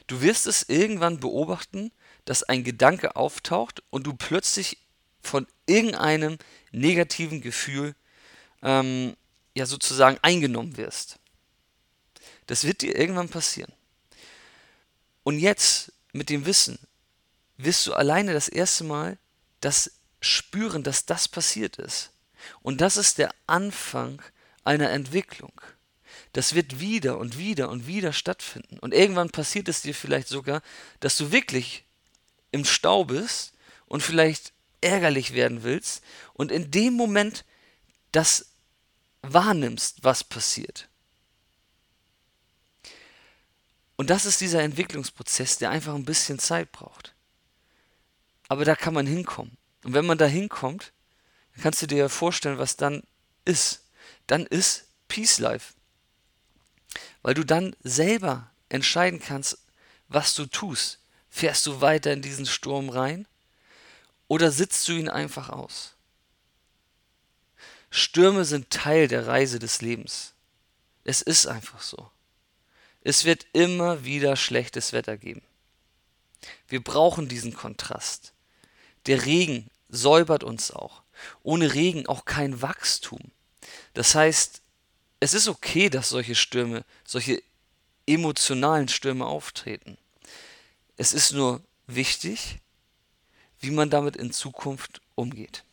Du 0.06 0.20
wirst 0.20 0.46
es 0.46 0.68
irgendwann 0.68 1.18
beobachten, 1.18 1.90
dass 2.24 2.42
ein 2.42 2.62
Gedanke 2.62 3.16
auftaucht 3.16 3.82
und 3.90 4.06
du 4.06 4.14
plötzlich 4.14 4.78
von 5.22 5.46
irgendeinem 5.66 6.38
negativen 6.72 7.40
Gefühl 7.40 7.94
ähm, 8.62 9.16
ja 9.54 9.66
sozusagen 9.66 10.18
eingenommen 10.22 10.76
wirst. 10.76 11.18
Das 12.46 12.64
wird 12.64 12.82
dir 12.82 12.96
irgendwann 12.96 13.28
passieren. 13.28 13.72
Und 15.22 15.38
jetzt 15.38 15.92
mit 16.12 16.28
dem 16.28 16.46
Wissen 16.46 16.78
wirst 17.56 17.86
du 17.86 17.94
alleine 17.94 18.34
das 18.34 18.48
erste 18.48 18.84
Mal 18.84 19.18
das 19.60 19.92
spüren, 20.20 20.82
dass 20.82 21.06
das 21.06 21.28
passiert 21.28 21.76
ist. 21.76 22.10
Und 22.62 22.80
das 22.80 22.96
ist 22.96 23.18
der 23.18 23.34
Anfang 23.46 24.22
einer 24.64 24.90
Entwicklung. 24.90 25.52
Das 26.32 26.54
wird 26.54 26.80
wieder 26.80 27.18
und 27.18 27.38
wieder 27.38 27.68
und 27.70 27.86
wieder 27.86 28.12
stattfinden. 28.12 28.78
Und 28.78 28.94
irgendwann 28.94 29.30
passiert 29.30 29.68
es 29.68 29.82
dir 29.82 29.94
vielleicht 29.94 30.28
sogar, 30.28 30.62
dass 31.00 31.16
du 31.16 31.32
wirklich 31.32 31.84
im 32.50 32.64
Stau 32.64 33.04
bist 33.04 33.52
und 33.86 34.02
vielleicht 34.02 34.52
ärgerlich 34.80 35.34
werden 35.34 35.62
willst 35.62 36.02
und 36.34 36.52
in 36.52 36.70
dem 36.70 36.94
Moment 36.94 37.44
das 38.12 38.46
wahrnimmst, 39.22 40.04
was 40.04 40.22
passiert. 40.24 40.88
Und 43.96 44.10
das 44.10 44.26
ist 44.26 44.40
dieser 44.40 44.62
Entwicklungsprozess, 44.62 45.58
der 45.58 45.70
einfach 45.70 45.94
ein 45.94 46.04
bisschen 46.04 46.38
Zeit 46.38 46.70
braucht. 46.70 47.14
Aber 48.48 48.64
da 48.64 48.74
kann 48.74 48.94
man 48.94 49.06
hinkommen. 49.06 49.56
Und 49.84 49.94
wenn 49.94 50.06
man 50.06 50.18
da 50.18 50.26
hinkommt, 50.26 50.92
dann 51.54 51.62
kannst 51.62 51.82
du 51.82 51.87
dir 51.87 51.98
ja 51.98 52.08
vorstellen, 52.08 52.58
was 52.58 52.76
dann 52.76 53.02
ist. 53.44 53.84
Dann 54.26 54.46
ist 54.46 54.88
Peace 55.06 55.38
Life. 55.38 55.74
Weil 57.22 57.34
du 57.34 57.44
dann 57.44 57.76
selber 57.82 58.50
entscheiden 58.68 59.20
kannst, 59.20 59.58
was 60.08 60.34
du 60.34 60.46
tust. 60.46 60.98
Fährst 61.30 61.66
du 61.66 61.80
weiter 61.80 62.12
in 62.12 62.22
diesen 62.22 62.46
Sturm 62.46 62.88
rein 62.88 63.26
oder 64.26 64.50
sitzt 64.50 64.88
du 64.88 64.92
ihn 64.92 65.08
einfach 65.08 65.50
aus? 65.50 65.94
Stürme 67.90 68.44
sind 68.44 68.70
Teil 68.70 69.08
der 69.08 69.26
Reise 69.26 69.58
des 69.58 69.80
Lebens. 69.80 70.34
Es 71.04 71.22
ist 71.22 71.46
einfach 71.46 71.80
so. 71.80 72.11
Es 73.02 73.24
wird 73.24 73.46
immer 73.52 74.04
wieder 74.04 74.37
schlechtes 74.37 74.92
Wetter 74.92 75.16
geben. 75.16 75.42
Wir 76.66 76.82
brauchen 76.82 77.28
diesen 77.28 77.54
Kontrast. 77.54 78.32
Der 79.08 79.24
Regen 79.24 79.70
säubert 79.88 80.44
uns 80.44 80.70
auch. 80.70 81.02
Ohne 81.42 81.74
Regen 81.74 82.06
auch 82.06 82.24
kein 82.24 82.62
Wachstum. 82.62 83.32
Das 83.94 84.14
heißt, 84.14 84.62
es 85.20 85.34
ist 85.34 85.48
okay, 85.48 85.90
dass 85.90 86.10
solche 86.10 86.34
Stürme, 86.34 86.84
solche 87.04 87.42
emotionalen 88.06 88.88
Stürme 88.88 89.26
auftreten. 89.26 89.98
Es 90.96 91.12
ist 91.12 91.32
nur 91.32 91.60
wichtig, 91.86 92.58
wie 93.60 93.70
man 93.70 93.90
damit 93.90 94.16
in 94.16 94.32
Zukunft 94.32 95.00
umgeht. 95.14 95.64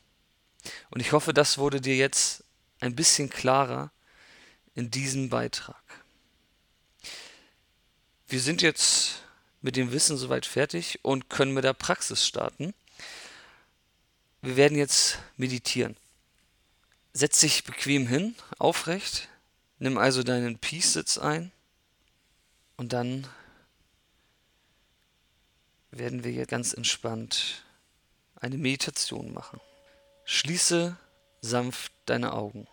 Und 0.89 1.01
ich 1.01 1.11
hoffe, 1.11 1.33
das 1.33 1.57
wurde 1.57 1.81
dir 1.81 1.95
jetzt 1.95 2.43
ein 2.79 2.95
bisschen 2.95 3.29
klarer 3.29 3.91
in 4.73 4.89
diesem 4.91 5.29
Beitrag. 5.29 5.83
Wir 8.27 8.39
sind 8.39 8.61
jetzt 8.61 9.23
mit 9.61 9.75
dem 9.75 9.91
Wissen 9.91 10.17
soweit 10.17 10.45
fertig 10.45 10.99
und 11.03 11.29
können 11.29 11.53
mit 11.53 11.63
der 11.63 11.73
Praxis 11.73 12.25
starten. 12.25 12.73
Wir 14.45 14.57
werden 14.57 14.77
jetzt 14.77 15.17
meditieren. 15.37 15.97
Setz 17.13 17.39
dich 17.39 17.63
bequem 17.63 18.05
hin, 18.05 18.35
aufrecht, 18.59 19.27
nimm 19.79 19.97
also 19.97 20.21
deinen 20.21 20.59
Peace-Sitz 20.59 21.17
ein 21.17 21.51
und 22.77 22.93
dann 22.93 23.25
werden 25.89 26.23
wir 26.23 26.31
hier 26.31 26.45
ganz 26.45 26.73
entspannt 26.73 27.65
eine 28.35 28.59
Meditation 28.59 29.33
machen. 29.33 29.59
Schließe 30.25 30.95
sanft 31.41 31.91
deine 32.05 32.33
Augen. 32.33 32.67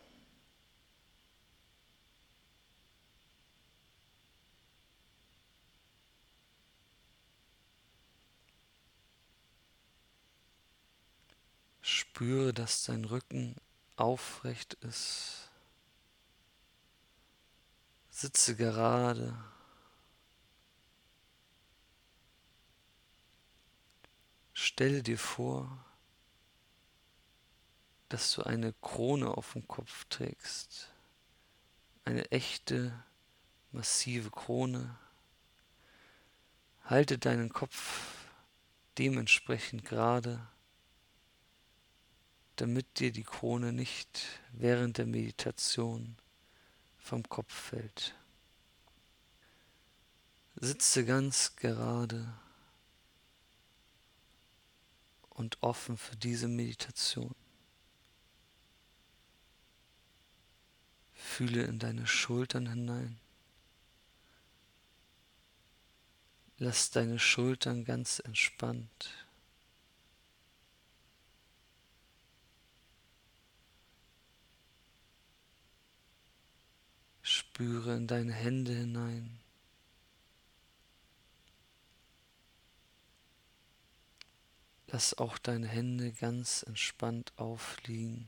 Spüre, 12.03 12.53
dass 12.53 12.83
dein 12.83 13.05
Rücken 13.05 13.55
aufrecht 13.95 14.75
ist. 14.75 15.49
Sitze 18.11 18.57
gerade. 18.57 19.33
Stelle 24.53 25.05
dir 25.05 25.17
vor, 25.17 25.85
dass 28.09 28.33
du 28.33 28.43
eine 28.43 28.73
Krone 28.83 29.29
auf 29.31 29.53
dem 29.53 29.69
Kopf 29.69 30.05
trägst. 30.07 30.89
Eine 32.05 32.29
echte, 32.33 33.01
massive 33.71 34.33
Krone. 34.33 34.99
Halte 36.85 37.17
deinen 37.17 37.53
Kopf 37.53 38.27
dementsprechend 38.99 39.85
gerade, 39.85 40.45
damit 42.57 42.99
dir 42.99 43.13
die 43.13 43.25
Krone 43.25 43.73
nicht 43.73 44.41
während 44.53 44.99
der 44.99 45.07
Meditation 45.07 46.17
vom 46.99 47.29
Kopf 47.29 47.53
fällt. 47.53 48.15
Sitze 50.57 51.05
ganz 51.05 51.57
gerade 51.57 52.33
und 55.31 55.63
offen 55.63 55.97
für 55.97 56.17
diese 56.17 56.47
Meditation. 56.47 57.35
Fühle 61.15 61.65
in 61.65 61.79
deine 61.79 62.07
Schultern 62.07 62.69
hinein. 62.69 63.19
Lass 66.59 66.91
deine 66.91 67.19
Schultern 67.19 67.85
ganz 67.85 68.21
entspannt. 68.21 69.11
Spüre 77.55 77.97
in 77.97 78.07
deine 78.07 78.33
Hände 78.33 78.73
hinein. 78.73 79.39
Lass 84.87 85.13
auch 85.19 85.37
deine 85.37 85.69
Hände 85.69 86.13
ganz 86.13 86.63
entspannt 86.63 87.35
aufliegen. 87.37 88.27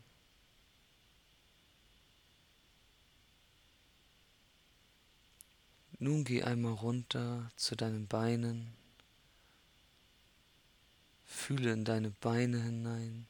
Nun 5.98 6.24
geh 6.24 6.42
einmal 6.42 6.74
runter 6.74 7.50
zu 7.56 7.76
deinen 7.76 8.06
Beinen. 8.06 8.74
Fühle 11.24 11.72
in 11.72 11.86
deine 11.86 12.10
Beine 12.10 12.62
hinein. 12.62 13.26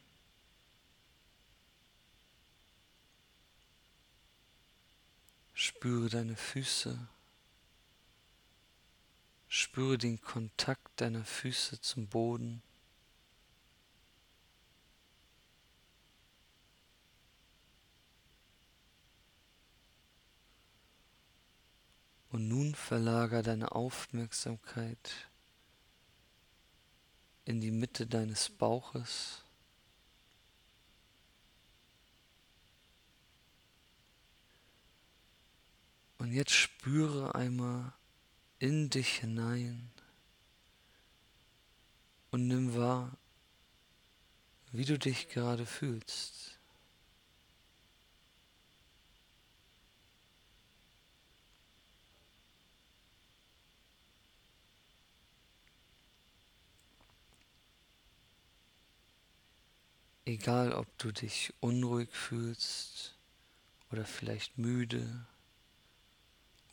Spüre 5.55 6.09
deine 6.09 6.35
Füße. 6.35 6.99
Spüre 9.47 9.97
den 9.97 10.21
Kontakt 10.21 11.01
deiner 11.01 11.25
Füße 11.25 11.81
zum 11.81 12.09
Boden. 12.09 12.61
Und 22.33 22.49
nun 22.49 22.75
verlager 22.75 23.45
deine 23.45 23.71
Aufmerksamkeit 23.71 25.29
in 27.45 27.61
die 27.61 27.71
Mitte 27.71 28.09
deines 28.09 28.51
Bauches. 28.51 29.44
Und 36.25 36.33
jetzt 36.33 36.53
spüre 36.53 37.35
einmal 37.35 37.93
in 38.59 38.89
dich 38.89 39.19
hinein 39.19 39.91
und 42.31 42.47
nimm 42.47 42.75
wahr, 42.75 43.15
wie 44.73 44.87
du 44.87 44.99
dich 44.99 45.29
gerade 45.29 45.67
fühlst. 45.67 46.59
Egal, 60.25 60.73
ob 60.73 60.87
du 60.97 61.13
dich 61.13 61.53
unruhig 61.61 62.09
fühlst 62.11 63.15
oder 63.91 64.07
vielleicht 64.07 64.57
müde 64.57 65.27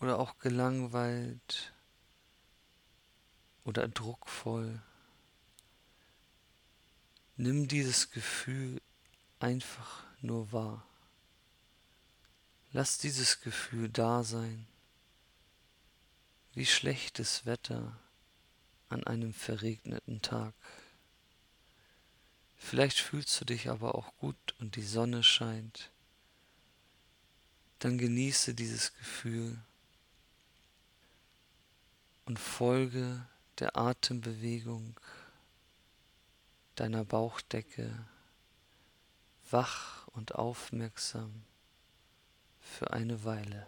oder 0.01 0.19
auch 0.19 0.39
gelangweilt 0.39 1.73
oder 3.63 3.87
druckvoll. 3.87 4.81
Nimm 7.37 7.67
dieses 7.67 8.09
Gefühl 8.09 8.81
einfach 9.39 10.03
nur 10.21 10.51
wahr. 10.51 10.85
Lass 12.73 12.97
dieses 12.97 13.41
Gefühl 13.41 13.89
da 13.89 14.23
sein, 14.23 14.67
wie 16.53 16.65
schlechtes 16.65 17.45
Wetter 17.45 17.99
an 18.89 19.05
einem 19.05 19.33
verregneten 19.33 20.21
Tag. 20.21 20.53
Vielleicht 22.57 22.99
fühlst 22.99 23.39
du 23.39 23.45
dich 23.45 23.69
aber 23.69 23.95
auch 23.95 24.15
gut 24.17 24.55
und 24.59 24.75
die 24.75 24.83
Sonne 24.83 25.23
scheint. 25.23 25.91
Dann 27.79 27.97
genieße 27.97 28.53
dieses 28.53 28.93
Gefühl 28.95 29.61
und 32.25 32.39
folge 32.39 33.25
der 33.59 33.77
Atembewegung 33.77 34.99
deiner 36.75 37.05
Bauchdecke 37.05 37.91
wach 39.49 40.07
und 40.07 40.35
aufmerksam 40.35 41.43
für 42.59 42.93
eine 42.93 43.23
Weile. 43.23 43.67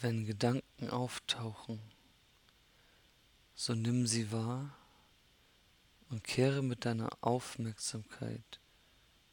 Wenn 0.00 0.26
Gedanken 0.26 0.90
auftauchen, 0.90 1.80
so 3.54 3.74
nimm 3.74 4.06
sie 4.06 4.30
wahr 4.30 4.76
und 6.10 6.22
kehre 6.22 6.62
mit 6.62 6.84
deiner 6.84 7.10
Aufmerksamkeit 7.22 8.60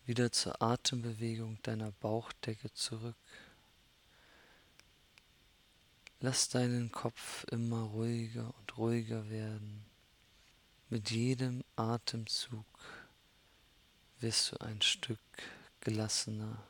wieder 0.05 0.31
zur 0.31 0.61
Atembewegung 0.61 1.57
deiner 1.63 1.91
Bauchdecke 1.91 2.73
zurück. 2.73 3.15
Lass 6.21 6.47
deinen 6.47 6.91
Kopf 6.91 7.43
immer 7.51 7.81
ruhiger 7.81 8.53
und 8.57 8.77
ruhiger 8.77 9.29
werden. 9.29 9.85
Mit 10.89 11.11
jedem 11.11 11.65
Atemzug 11.75 12.65
wirst 14.21 14.53
du 14.53 14.61
ein 14.61 14.81
Stück 14.81 15.19
gelassener. 15.81 16.63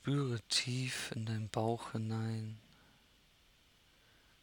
Spüre 0.00 0.40
tief 0.48 1.10
in 1.16 1.26
deinen 1.26 1.48
Bauch 1.48 1.92
hinein. 1.92 2.58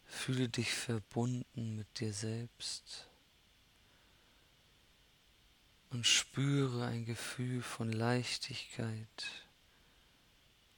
Fühle 0.05 0.49
dich 0.49 0.71
verbunden 0.71 1.75
mit 1.77 1.99
dir 1.99 2.13
selbst 2.13 3.07
und 5.89 6.05
spüre 6.05 6.85
ein 6.85 7.05
Gefühl 7.05 7.61
von 7.63 7.91
Leichtigkeit 7.91 9.25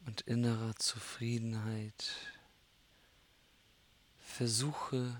und 0.06 0.22
innerer 0.22 0.76
Zufriedenheit. 0.76 2.12
Versuche 4.20 5.20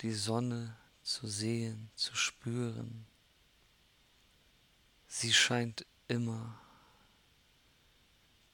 die 0.00 0.14
Sonne 0.14 0.76
zu 1.02 1.26
sehen, 1.26 1.90
zu 1.96 2.14
spüren. 2.14 3.04
Sie 5.08 5.32
scheint 5.32 5.84
immer 6.06 6.58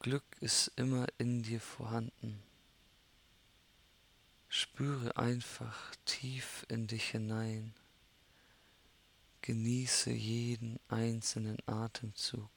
Glück 0.09 0.39
ist 0.41 0.73
immer 0.77 1.07
in 1.19 1.43
dir 1.43 1.61
vorhanden. 1.61 2.43
Spüre 4.49 5.15
einfach 5.19 5.95
tief 6.07 6.65
in 6.71 6.87
dich 6.87 7.11
hinein. 7.11 7.75
Genieße 9.43 10.11
jeden 10.11 10.81
einzelnen 10.89 11.59
Atemzug 11.67 12.49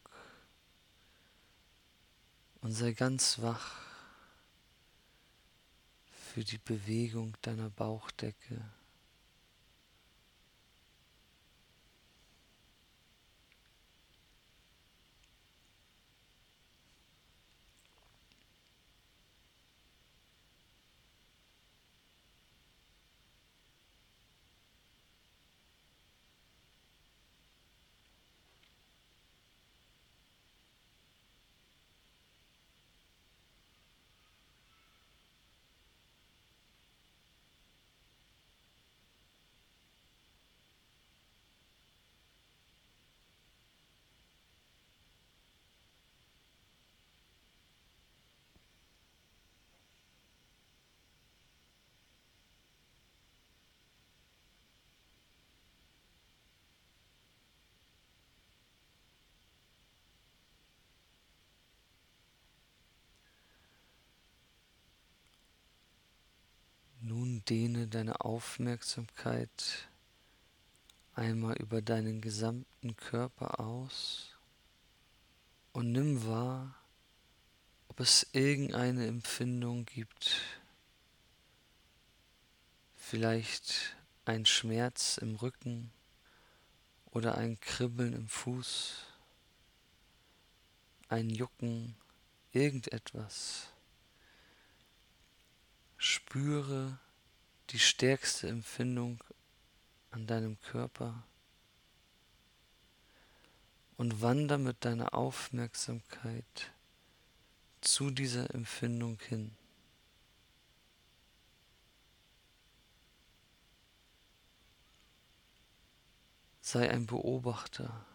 und 2.61 2.71
sei 2.71 2.93
ganz 2.93 3.41
wach 3.41 3.81
für 6.09 6.45
die 6.45 6.59
Bewegung 6.59 7.35
deiner 7.41 7.69
Bauchdecke. 7.69 8.61
Dehne 67.51 67.89
deine 67.89 68.21
Aufmerksamkeit 68.21 69.89
einmal 71.15 71.57
über 71.57 71.81
deinen 71.81 72.21
gesamten 72.21 72.95
Körper 72.95 73.59
aus 73.59 74.37
und 75.73 75.91
nimm 75.91 76.25
wahr, 76.25 76.73
ob 77.89 77.99
es 77.99 78.25
irgendeine 78.31 79.05
Empfindung 79.05 79.83
gibt, 79.83 80.39
vielleicht 82.95 83.97
ein 84.23 84.45
Schmerz 84.45 85.17
im 85.17 85.35
Rücken 85.35 85.91
oder 87.07 87.37
ein 87.37 87.59
Kribbeln 87.59 88.13
im 88.13 88.29
Fuß, 88.29 89.07
ein 91.09 91.29
Jucken, 91.29 91.97
irgendetwas. 92.53 93.67
Spüre 95.97 96.97
die 97.71 97.79
stärkste 97.79 98.49
Empfindung 98.49 99.23
an 100.11 100.27
deinem 100.27 100.59
Körper 100.59 101.23
und 103.97 104.21
wander 104.21 104.57
mit 104.57 104.83
deiner 104.83 105.13
Aufmerksamkeit 105.13 106.71
zu 107.79 108.11
dieser 108.11 108.53
Empfindung 108.53 109.19
hin. 109.27 109.55
Sei 116.61 116.89
ein 116.89 117.05
Beobachter. 117.05 118.05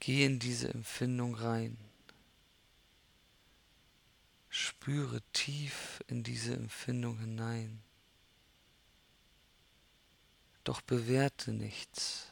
Geh 0.00 0.24
in 0.24 0.38
diese 0.38 0.68
Empfindung 0.68 1.34
rein. 1.34 1.91
Spüre 4.54 5.22
tief 5.32 6.04
in 6.08 6.24
diese 6.24 6.52
Empfindung 6.52 7.18
hinein. 7.18 7.82
Doch 10.62 10.82
bewerte 10.82 11.52
nichts. 11.52 12.30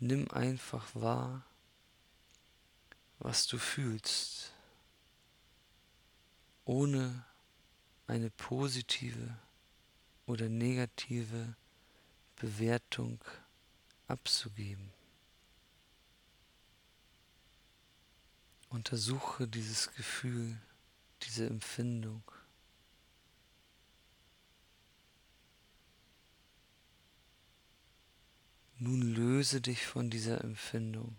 Nimm 0.00 0.30
einfach 0.30 0.94
wahr, 0.94 1.46
was 3.18 3.46
du 3.46 3.56
fühlst, 3.56 4.52
ohne 6.66 7.24
eine 8.06 8.28
positive 8.28 9.38
oder 10.26 10.50
negative 10.50 11.56
Bewertung 12.36 13.24
abzugeben. 14.06 14.93
Untersuche 18.74 19.46
dieses 19.46 19.92
Gefühl, 19.94 20.60
diese 21.22 21.46
Empfindung. 21.46 22.24
Nun 28.80 29.00
löse 29.00 29.60
dich 29.60 29.86
von 29.86 30.10
dieser 30.10 30.42
Empfindung. 30.42 31.16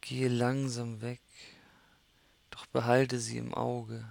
Gehe 0.00 0.28
langsam 0.28 1.02
weg, 1.02 1.20
doch 2.48 2.64
behalte 2.68 3.20
sie 3.20 3.36
im 3.36 3.52
Auge. 3.52 4.10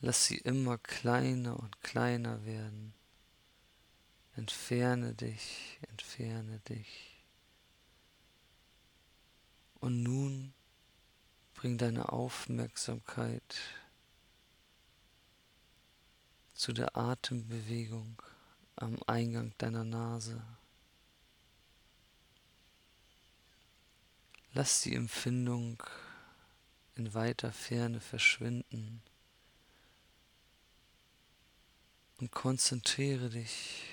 Lass 0.00 0.24
sie 0.24 0.38
immer 0.38 0.78
kleiner 0.78 1.60
und 1.60 1.82
kleiner 1.82 2.46
werden. 2.46 2.94
Entferne 4.34 5.14
dich, 5.14 5.78
entferne 5.90 6.58
dich. 6.60 7.15
Und 9.86 10.02
nun 10.02 10.52
bring 11.54 11.78
deine 11.78 12.08
Aufmerksamkeit 12.12 13.56
zu 16.54 16.72
der 16.72 16.96
Atembewegung 16.96 18.20
am 18.74 18.98
Eingang 19.06 19.54
deiner 19.58 19.84
Nase. 19.84 20.44
Lass 24.54 24.80
die 24.80 24.96
Empfindung 24.96 25.80
in 26.96 27.14
weiter 27.14 27.52
Ferne 27.52 28.00
verschwinden 28.00 29.00
und 32.18 32.32
konzentriere 32.32 33.30
dich 33.30 33.84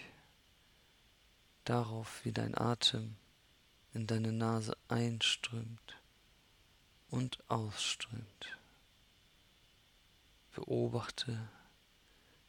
darauf, 1.65 2.25
wie 2.25 2.31
dein 2.31 2.57
Atem 2.57 3.15
in 3.93 4.07
deine 4.07 4.31
Nase 4.31 4.75
einströmt 4.87 5.97
und 7.09 7.37
ausströmt. 7.47 8.57
Beobachte 10.55 11.37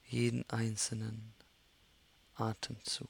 jeden 0.07 0.49
einzelnen 0.49 1.35
Atemzug. 2.35 3.09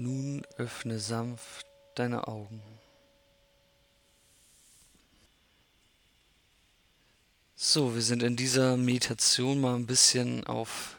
Nun 0.00 0.42
öffne 0.58 0.98
sanft 0.98 1.66
deine 1.94 2.28
Augen. 2.28 2.60
So, 7.54 7.94
wir 7.94 8.02
sind 8.02 8.22
in 8.22 8.36
dieser 8.36 8.76
Meditation 8.76 9.60
mal 9.60 9.74
ein 9.74 9.86
bisschen 9.86 10.46
auf 10.46 10.96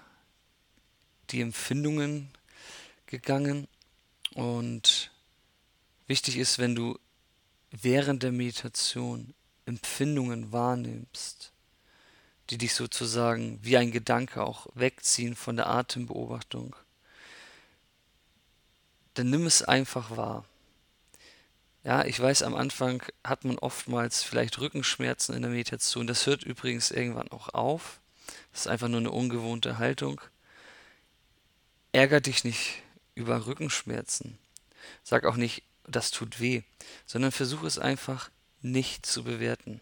die 1.29 1.41
Empfindungen 1.41 2.31
gegangen 3.05 3.67
und 4.33 5.11
wichtig 6.07 6.37
ist, 6.37 6.59
wenn 6.59 6.75
du 6.75 6.97
während 7.71 8.23
der 8.23 8.31
Meditation 8.31 9.33
Empfindungen 9.65 10.51
wahrnimmst, 10.51 11.51
die 12.49 12.57
dich 12.57 12.73
sozusagen 12.73 13.59
wie 13.61 13.77
ein 13.77 13.91
Gedanke 13.91 14.43
auch 14.43 14.67
wegziehen 14.73 15.35
von 15.35 15.55
der 15.55 15.67
Atembeobachtung, 15.67 16.75
dann 19.13 19.29
nimm 19.29 19.45
es 19.45 19.63
einfach 19.63 20.15
wahr. 20.15 20.45
Ja, 21.83 22.05
ich 22.05 22.19
weiß, 22.19 22.43
am 22.43 22.55
Anfang 22.55 23.01
hat 23.23 23.45
man 23.45 23.57
oftmals 23.57 24.21
vielleicht 24.21 24.59
Rückenschmerzen 24.59 25.33
in 25.35 25.41
der 25.41 25.51
Meditation. 25.51 26.07
Das 26.07 26.25
hört 26.25 26.43
übrigens 26.43 26.91
irgendwann 26.91 27.31
auch 27.31 27.49
auf. 27.49 27.99
Das 28.51 28.61
ist 28.61 28.67
einfach 28.67 28.89
nur 28.89 28.99
eine 28.99 29.11
ungewohnte 29.11 29.77
Haltung. 29.77 30.21
Ärger 31.91 32.21
dich 32.21 32.43
nicht 32.43 32.83
über 33.15 33.45
Rückenschmerzen. 33.45 34.37
Sag 35.03 35.25
auch 35.25 35.35
nicht, 35.35 35.63
das 35.87 36.11
tut 36.11 36.39
weh, 36.39 36.61
sondern 37.05 37.31
versuch 37.31 37.63
es 37.63 37.79
einfach 37.79 38.29
nicht 38.61 39.05
zu 39.05 39.23
bewerten. 39.23 39.81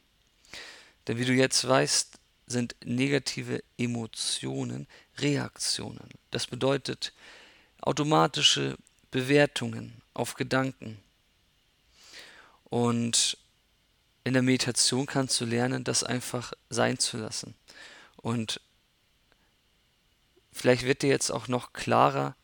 Denn 1.08 1.18
wie 1.18 1.26
du 1.26 1.34
jetzt 1.34 1.68
weißt, 1.68 2.20
sind 2.46 2.76
negative 2.86 3.64
Emotionen 3.78 4.88
Reaktionen. 5.18 6.10
Das 6.32 6.48
bedeutet 6.48 7.14
automatische 7.82 8.78
Bewertungen 9.12 10.02
auf 10.14 10.36
Gedanken. 10.36 11.00
Und 12.66 13.38
in 14.24 14.34
der 14.34 14.42
Meditation 14.42 15.06
kannst 15.06 15.40
du 15.40 15.46
lernen, 15.46 15.84
das 15.84 16.04
einfach 16.04 16.54
sein 16.70 17.00
zu 17.00 17.18
lassen. 17.18 17.56
Und 18.18 18.60
vielleicht 20.52 20.84
wird 20.84 21.02
dir 21.02 21.10
jetzt 21.10 21.32
auch 21.32 21.48
noch 21.48 21.72
klarer, 21.72 22.36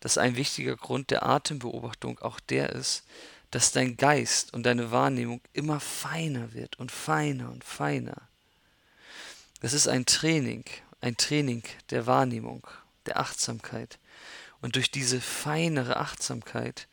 dass 0.00 0.18
ein 0.18 0.36
wichtiger 0.36 0.76
Grund 0.76 1.10
der 1.10 1.24
Atembeobachtung 1.24 2.20
auch 2.20 2.38
der 2.38 2.70
ist, 2.70 3.04
dass 3.50 3.72
dein 3.72 3.96
Geist 3.96 4.52
und 4.52 4.64
deine 4.64 4.90
Wahrnehmung 4.90 5.40
immer 5.52 5.80
feiner 5.80 6.52
wird 6.54 6.78
und 6.78 6.92
feiner 6.92 7.50
und 7.50 7.64
feiner. 7.64 8.28
Das 9.60 9.72
ist 9.72 9.88
ein 9.88 10.06
Training, 10.06 10.64
ein 11.00 11.16
Training 11.16 11.62
der 11.90 12.06
Wahrnehmung, 12.06 12.66
der 13.06 13.18
Achtsamkeit. 13.18 13.98
Und 14.64 14.76
durch 14.76 14.90
diese 14.90 15.20
feinere 15.20 15.98
Achtsamkeit 15.98 16.88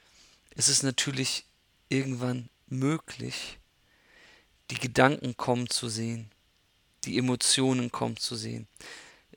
ist 0.55 0.67
es 0.67 0.84
natürlich 0.84 1.45
irgendwann 1.88 2.49
möglich, 2.67 3.59
die 4.72 4.78
Gedanken 4.78 5.38
kommen 5.38 5.69
zu 5.69 5.88
sehen, 5.88 6.30
die 7.05 7.17
Emotionen 7.17 7.89
kommen 7.89 8.17
zu 8.17 8.36
sehen. 8.36 8.67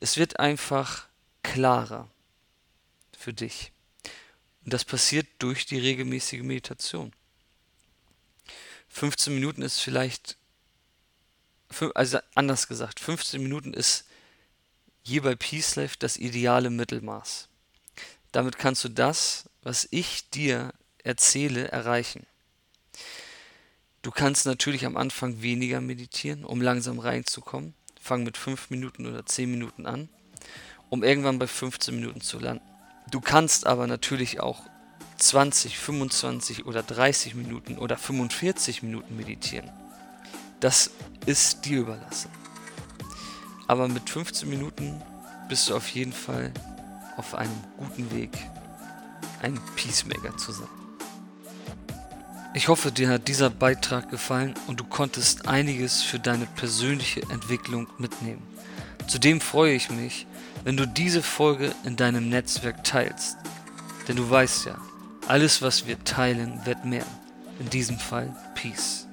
Es 0.01 0.17
wird 0.17 0.41
einfach 0.41 1.07
klarer 1.45 2.11
für 3.17 3.33
dich. 3.33 3.71
Und 4.65 4.73
das 4.73 4.85
passiert 4.85 5.29
durch 5.39 5.65
die 5.65 5.79
regelmäßige 5.79 6.43
Meditation. 6.43 7.13
15 8.89 9.33
Minuten 9.33 9.63
ist 9.63 9.79
vielleicht, 9.79 10.37
also 11.95 12.19
anders 12.35 12.67
gesagt, 12.67 12.99
15 12.99 13.41
Minuten 13.41 13.73
ist 13.73 14.07
hier 15.05 15.23
bei 15.23 15.37
Peace 15.37 15.77
Life 15.77 15.95
das 16.01 16.17
ideale 16.17 16.71
Mittelmaß. 16.71 17.49
Damit 18.35 18.59
kannst 18.59 18.83
du 18.83 18.89
das, 18.89 19.49
was 19.63 19.87
ich 19.93 20.29
dir 20.29 20.73
erzähle, 21.05 21.69
erreichen. 21.69 22.27
Du 24.03 24.11
kannst 24.11 24.45
natürlich 24.45 24.87
am 24.87 24.97
Anfang 24.97 25.41
weniger 25.41 25.81
meditieren, 25.81 26.45
um 26.45 26.61
langsam 26.61 26.99
reinzukommen. 26.99 27.75
Fang 28.01 28.25
mit 28.25 28.37
5 28.37 28.71
Minuten 28.71 29.07
oder 29.07 29.25
10 29.25 29.49
Minuten 29.49 29.87
an, 29.87 30.09
um 30.91 31.05
irgendwann 31.05 31.39
bei 31.39 31.47
15 31.47 31.95
Minuten 31.95 32.21
zu 32.23 32.41
landen. 32.41 32.65
Du 33.09 33.21
kannst 33.21 33.69
aber 33.69 33.87
natürlich 33.87 34.41
auch 34.41 34.63
20, 35.19 35.79
25 35.79 36.67
oder 36.67 36.83
30 36.83 37.37
Minuten 37.37 37.79
oder 37.79 37.97
45 37.97 38.83
Minuten 38.83 39.17
meditieren. 39.17 39.71
Das 40.59 40.91
ist 41.25 41.67
dir 41.67 41.83
überlassen. 41.83 42.33
Aber 43.69 43.87
mit 43.87 44.11
15 44.11 44.49
Minuten 44.49 45.01
bist 45.49 45.71
du 45.71 45.77
auf 45.77 45.87
jeden 45.91 46.13
Fall 46.13 46.53
auf 47.17 47.35
einem 47.35 47.55
guten 47.79 48.11
Weg, 48.11 48.31
ein 49.43 49.59
Peacemaker 49.77 50.37
zu 50.37 50.53
sein. 50.53 50.69
Ich 52.57 52.69
hoffe, 52.69 52.93
dir 52.93 53.09
hat 53.09 53.27
dieser 53.27 53.51
Beitrag 53.51 54.11
gefallen 54.11 54.55
und 54.69 54.79
du 54.79 54.85
konntest 54.85 55.49
einiges 55.49 56.03
für 56.03 56.21
deine 56.21 56.47
persönliche 56.47 57.23
Entwicklung 57.23 57.89
mitnehmen. 57.99 58.43
Zudem 59.09 59.41
freue 59.41 59.75
ich 59.75 59.91
mich, 59.91 60.27
wenn 60.63 60.77
du 60.77 60.87
diese 60.87 61.23
Folge 61.23 61.73
in 61.85 61.97
deinem 61.97 62.29
Netzwerk 62.29 62.85
teilst. 62.85 63.37
Denn 64.07 64.17
du 64.17 64.31
weißt 64.31 64.67
ja, 64.67 64.79
alles, 65.27 65.63
was 65.63 65.87
wir 65.87 66.03
teilen, 66.05 66.61
wird 66.65 66.85
mehr. 66.85 67.07
In 67.59 67.71
diesem 67.71 67.99
Fall 67.99 68.35
Peace. 68.55 69.07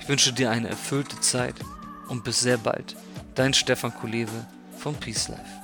Ich 0.00 0.08
wünsche 0.08 0.32
dir 0.32 0.50
eine 0.50 0.68
erfüllte 0.68 1.18
Zeit 1.20 1.54
und 2.08 2.24
bis 2.24 2.40
sehr 2.40 2.58
bald. 2.58 2.96
Dein 3.34 3.54
Stefan 3.54 3.94
Kulewe 3.94 4.46
vom 4.78 4.94
Peace 4.94 5.28
Life. 5.28 5.59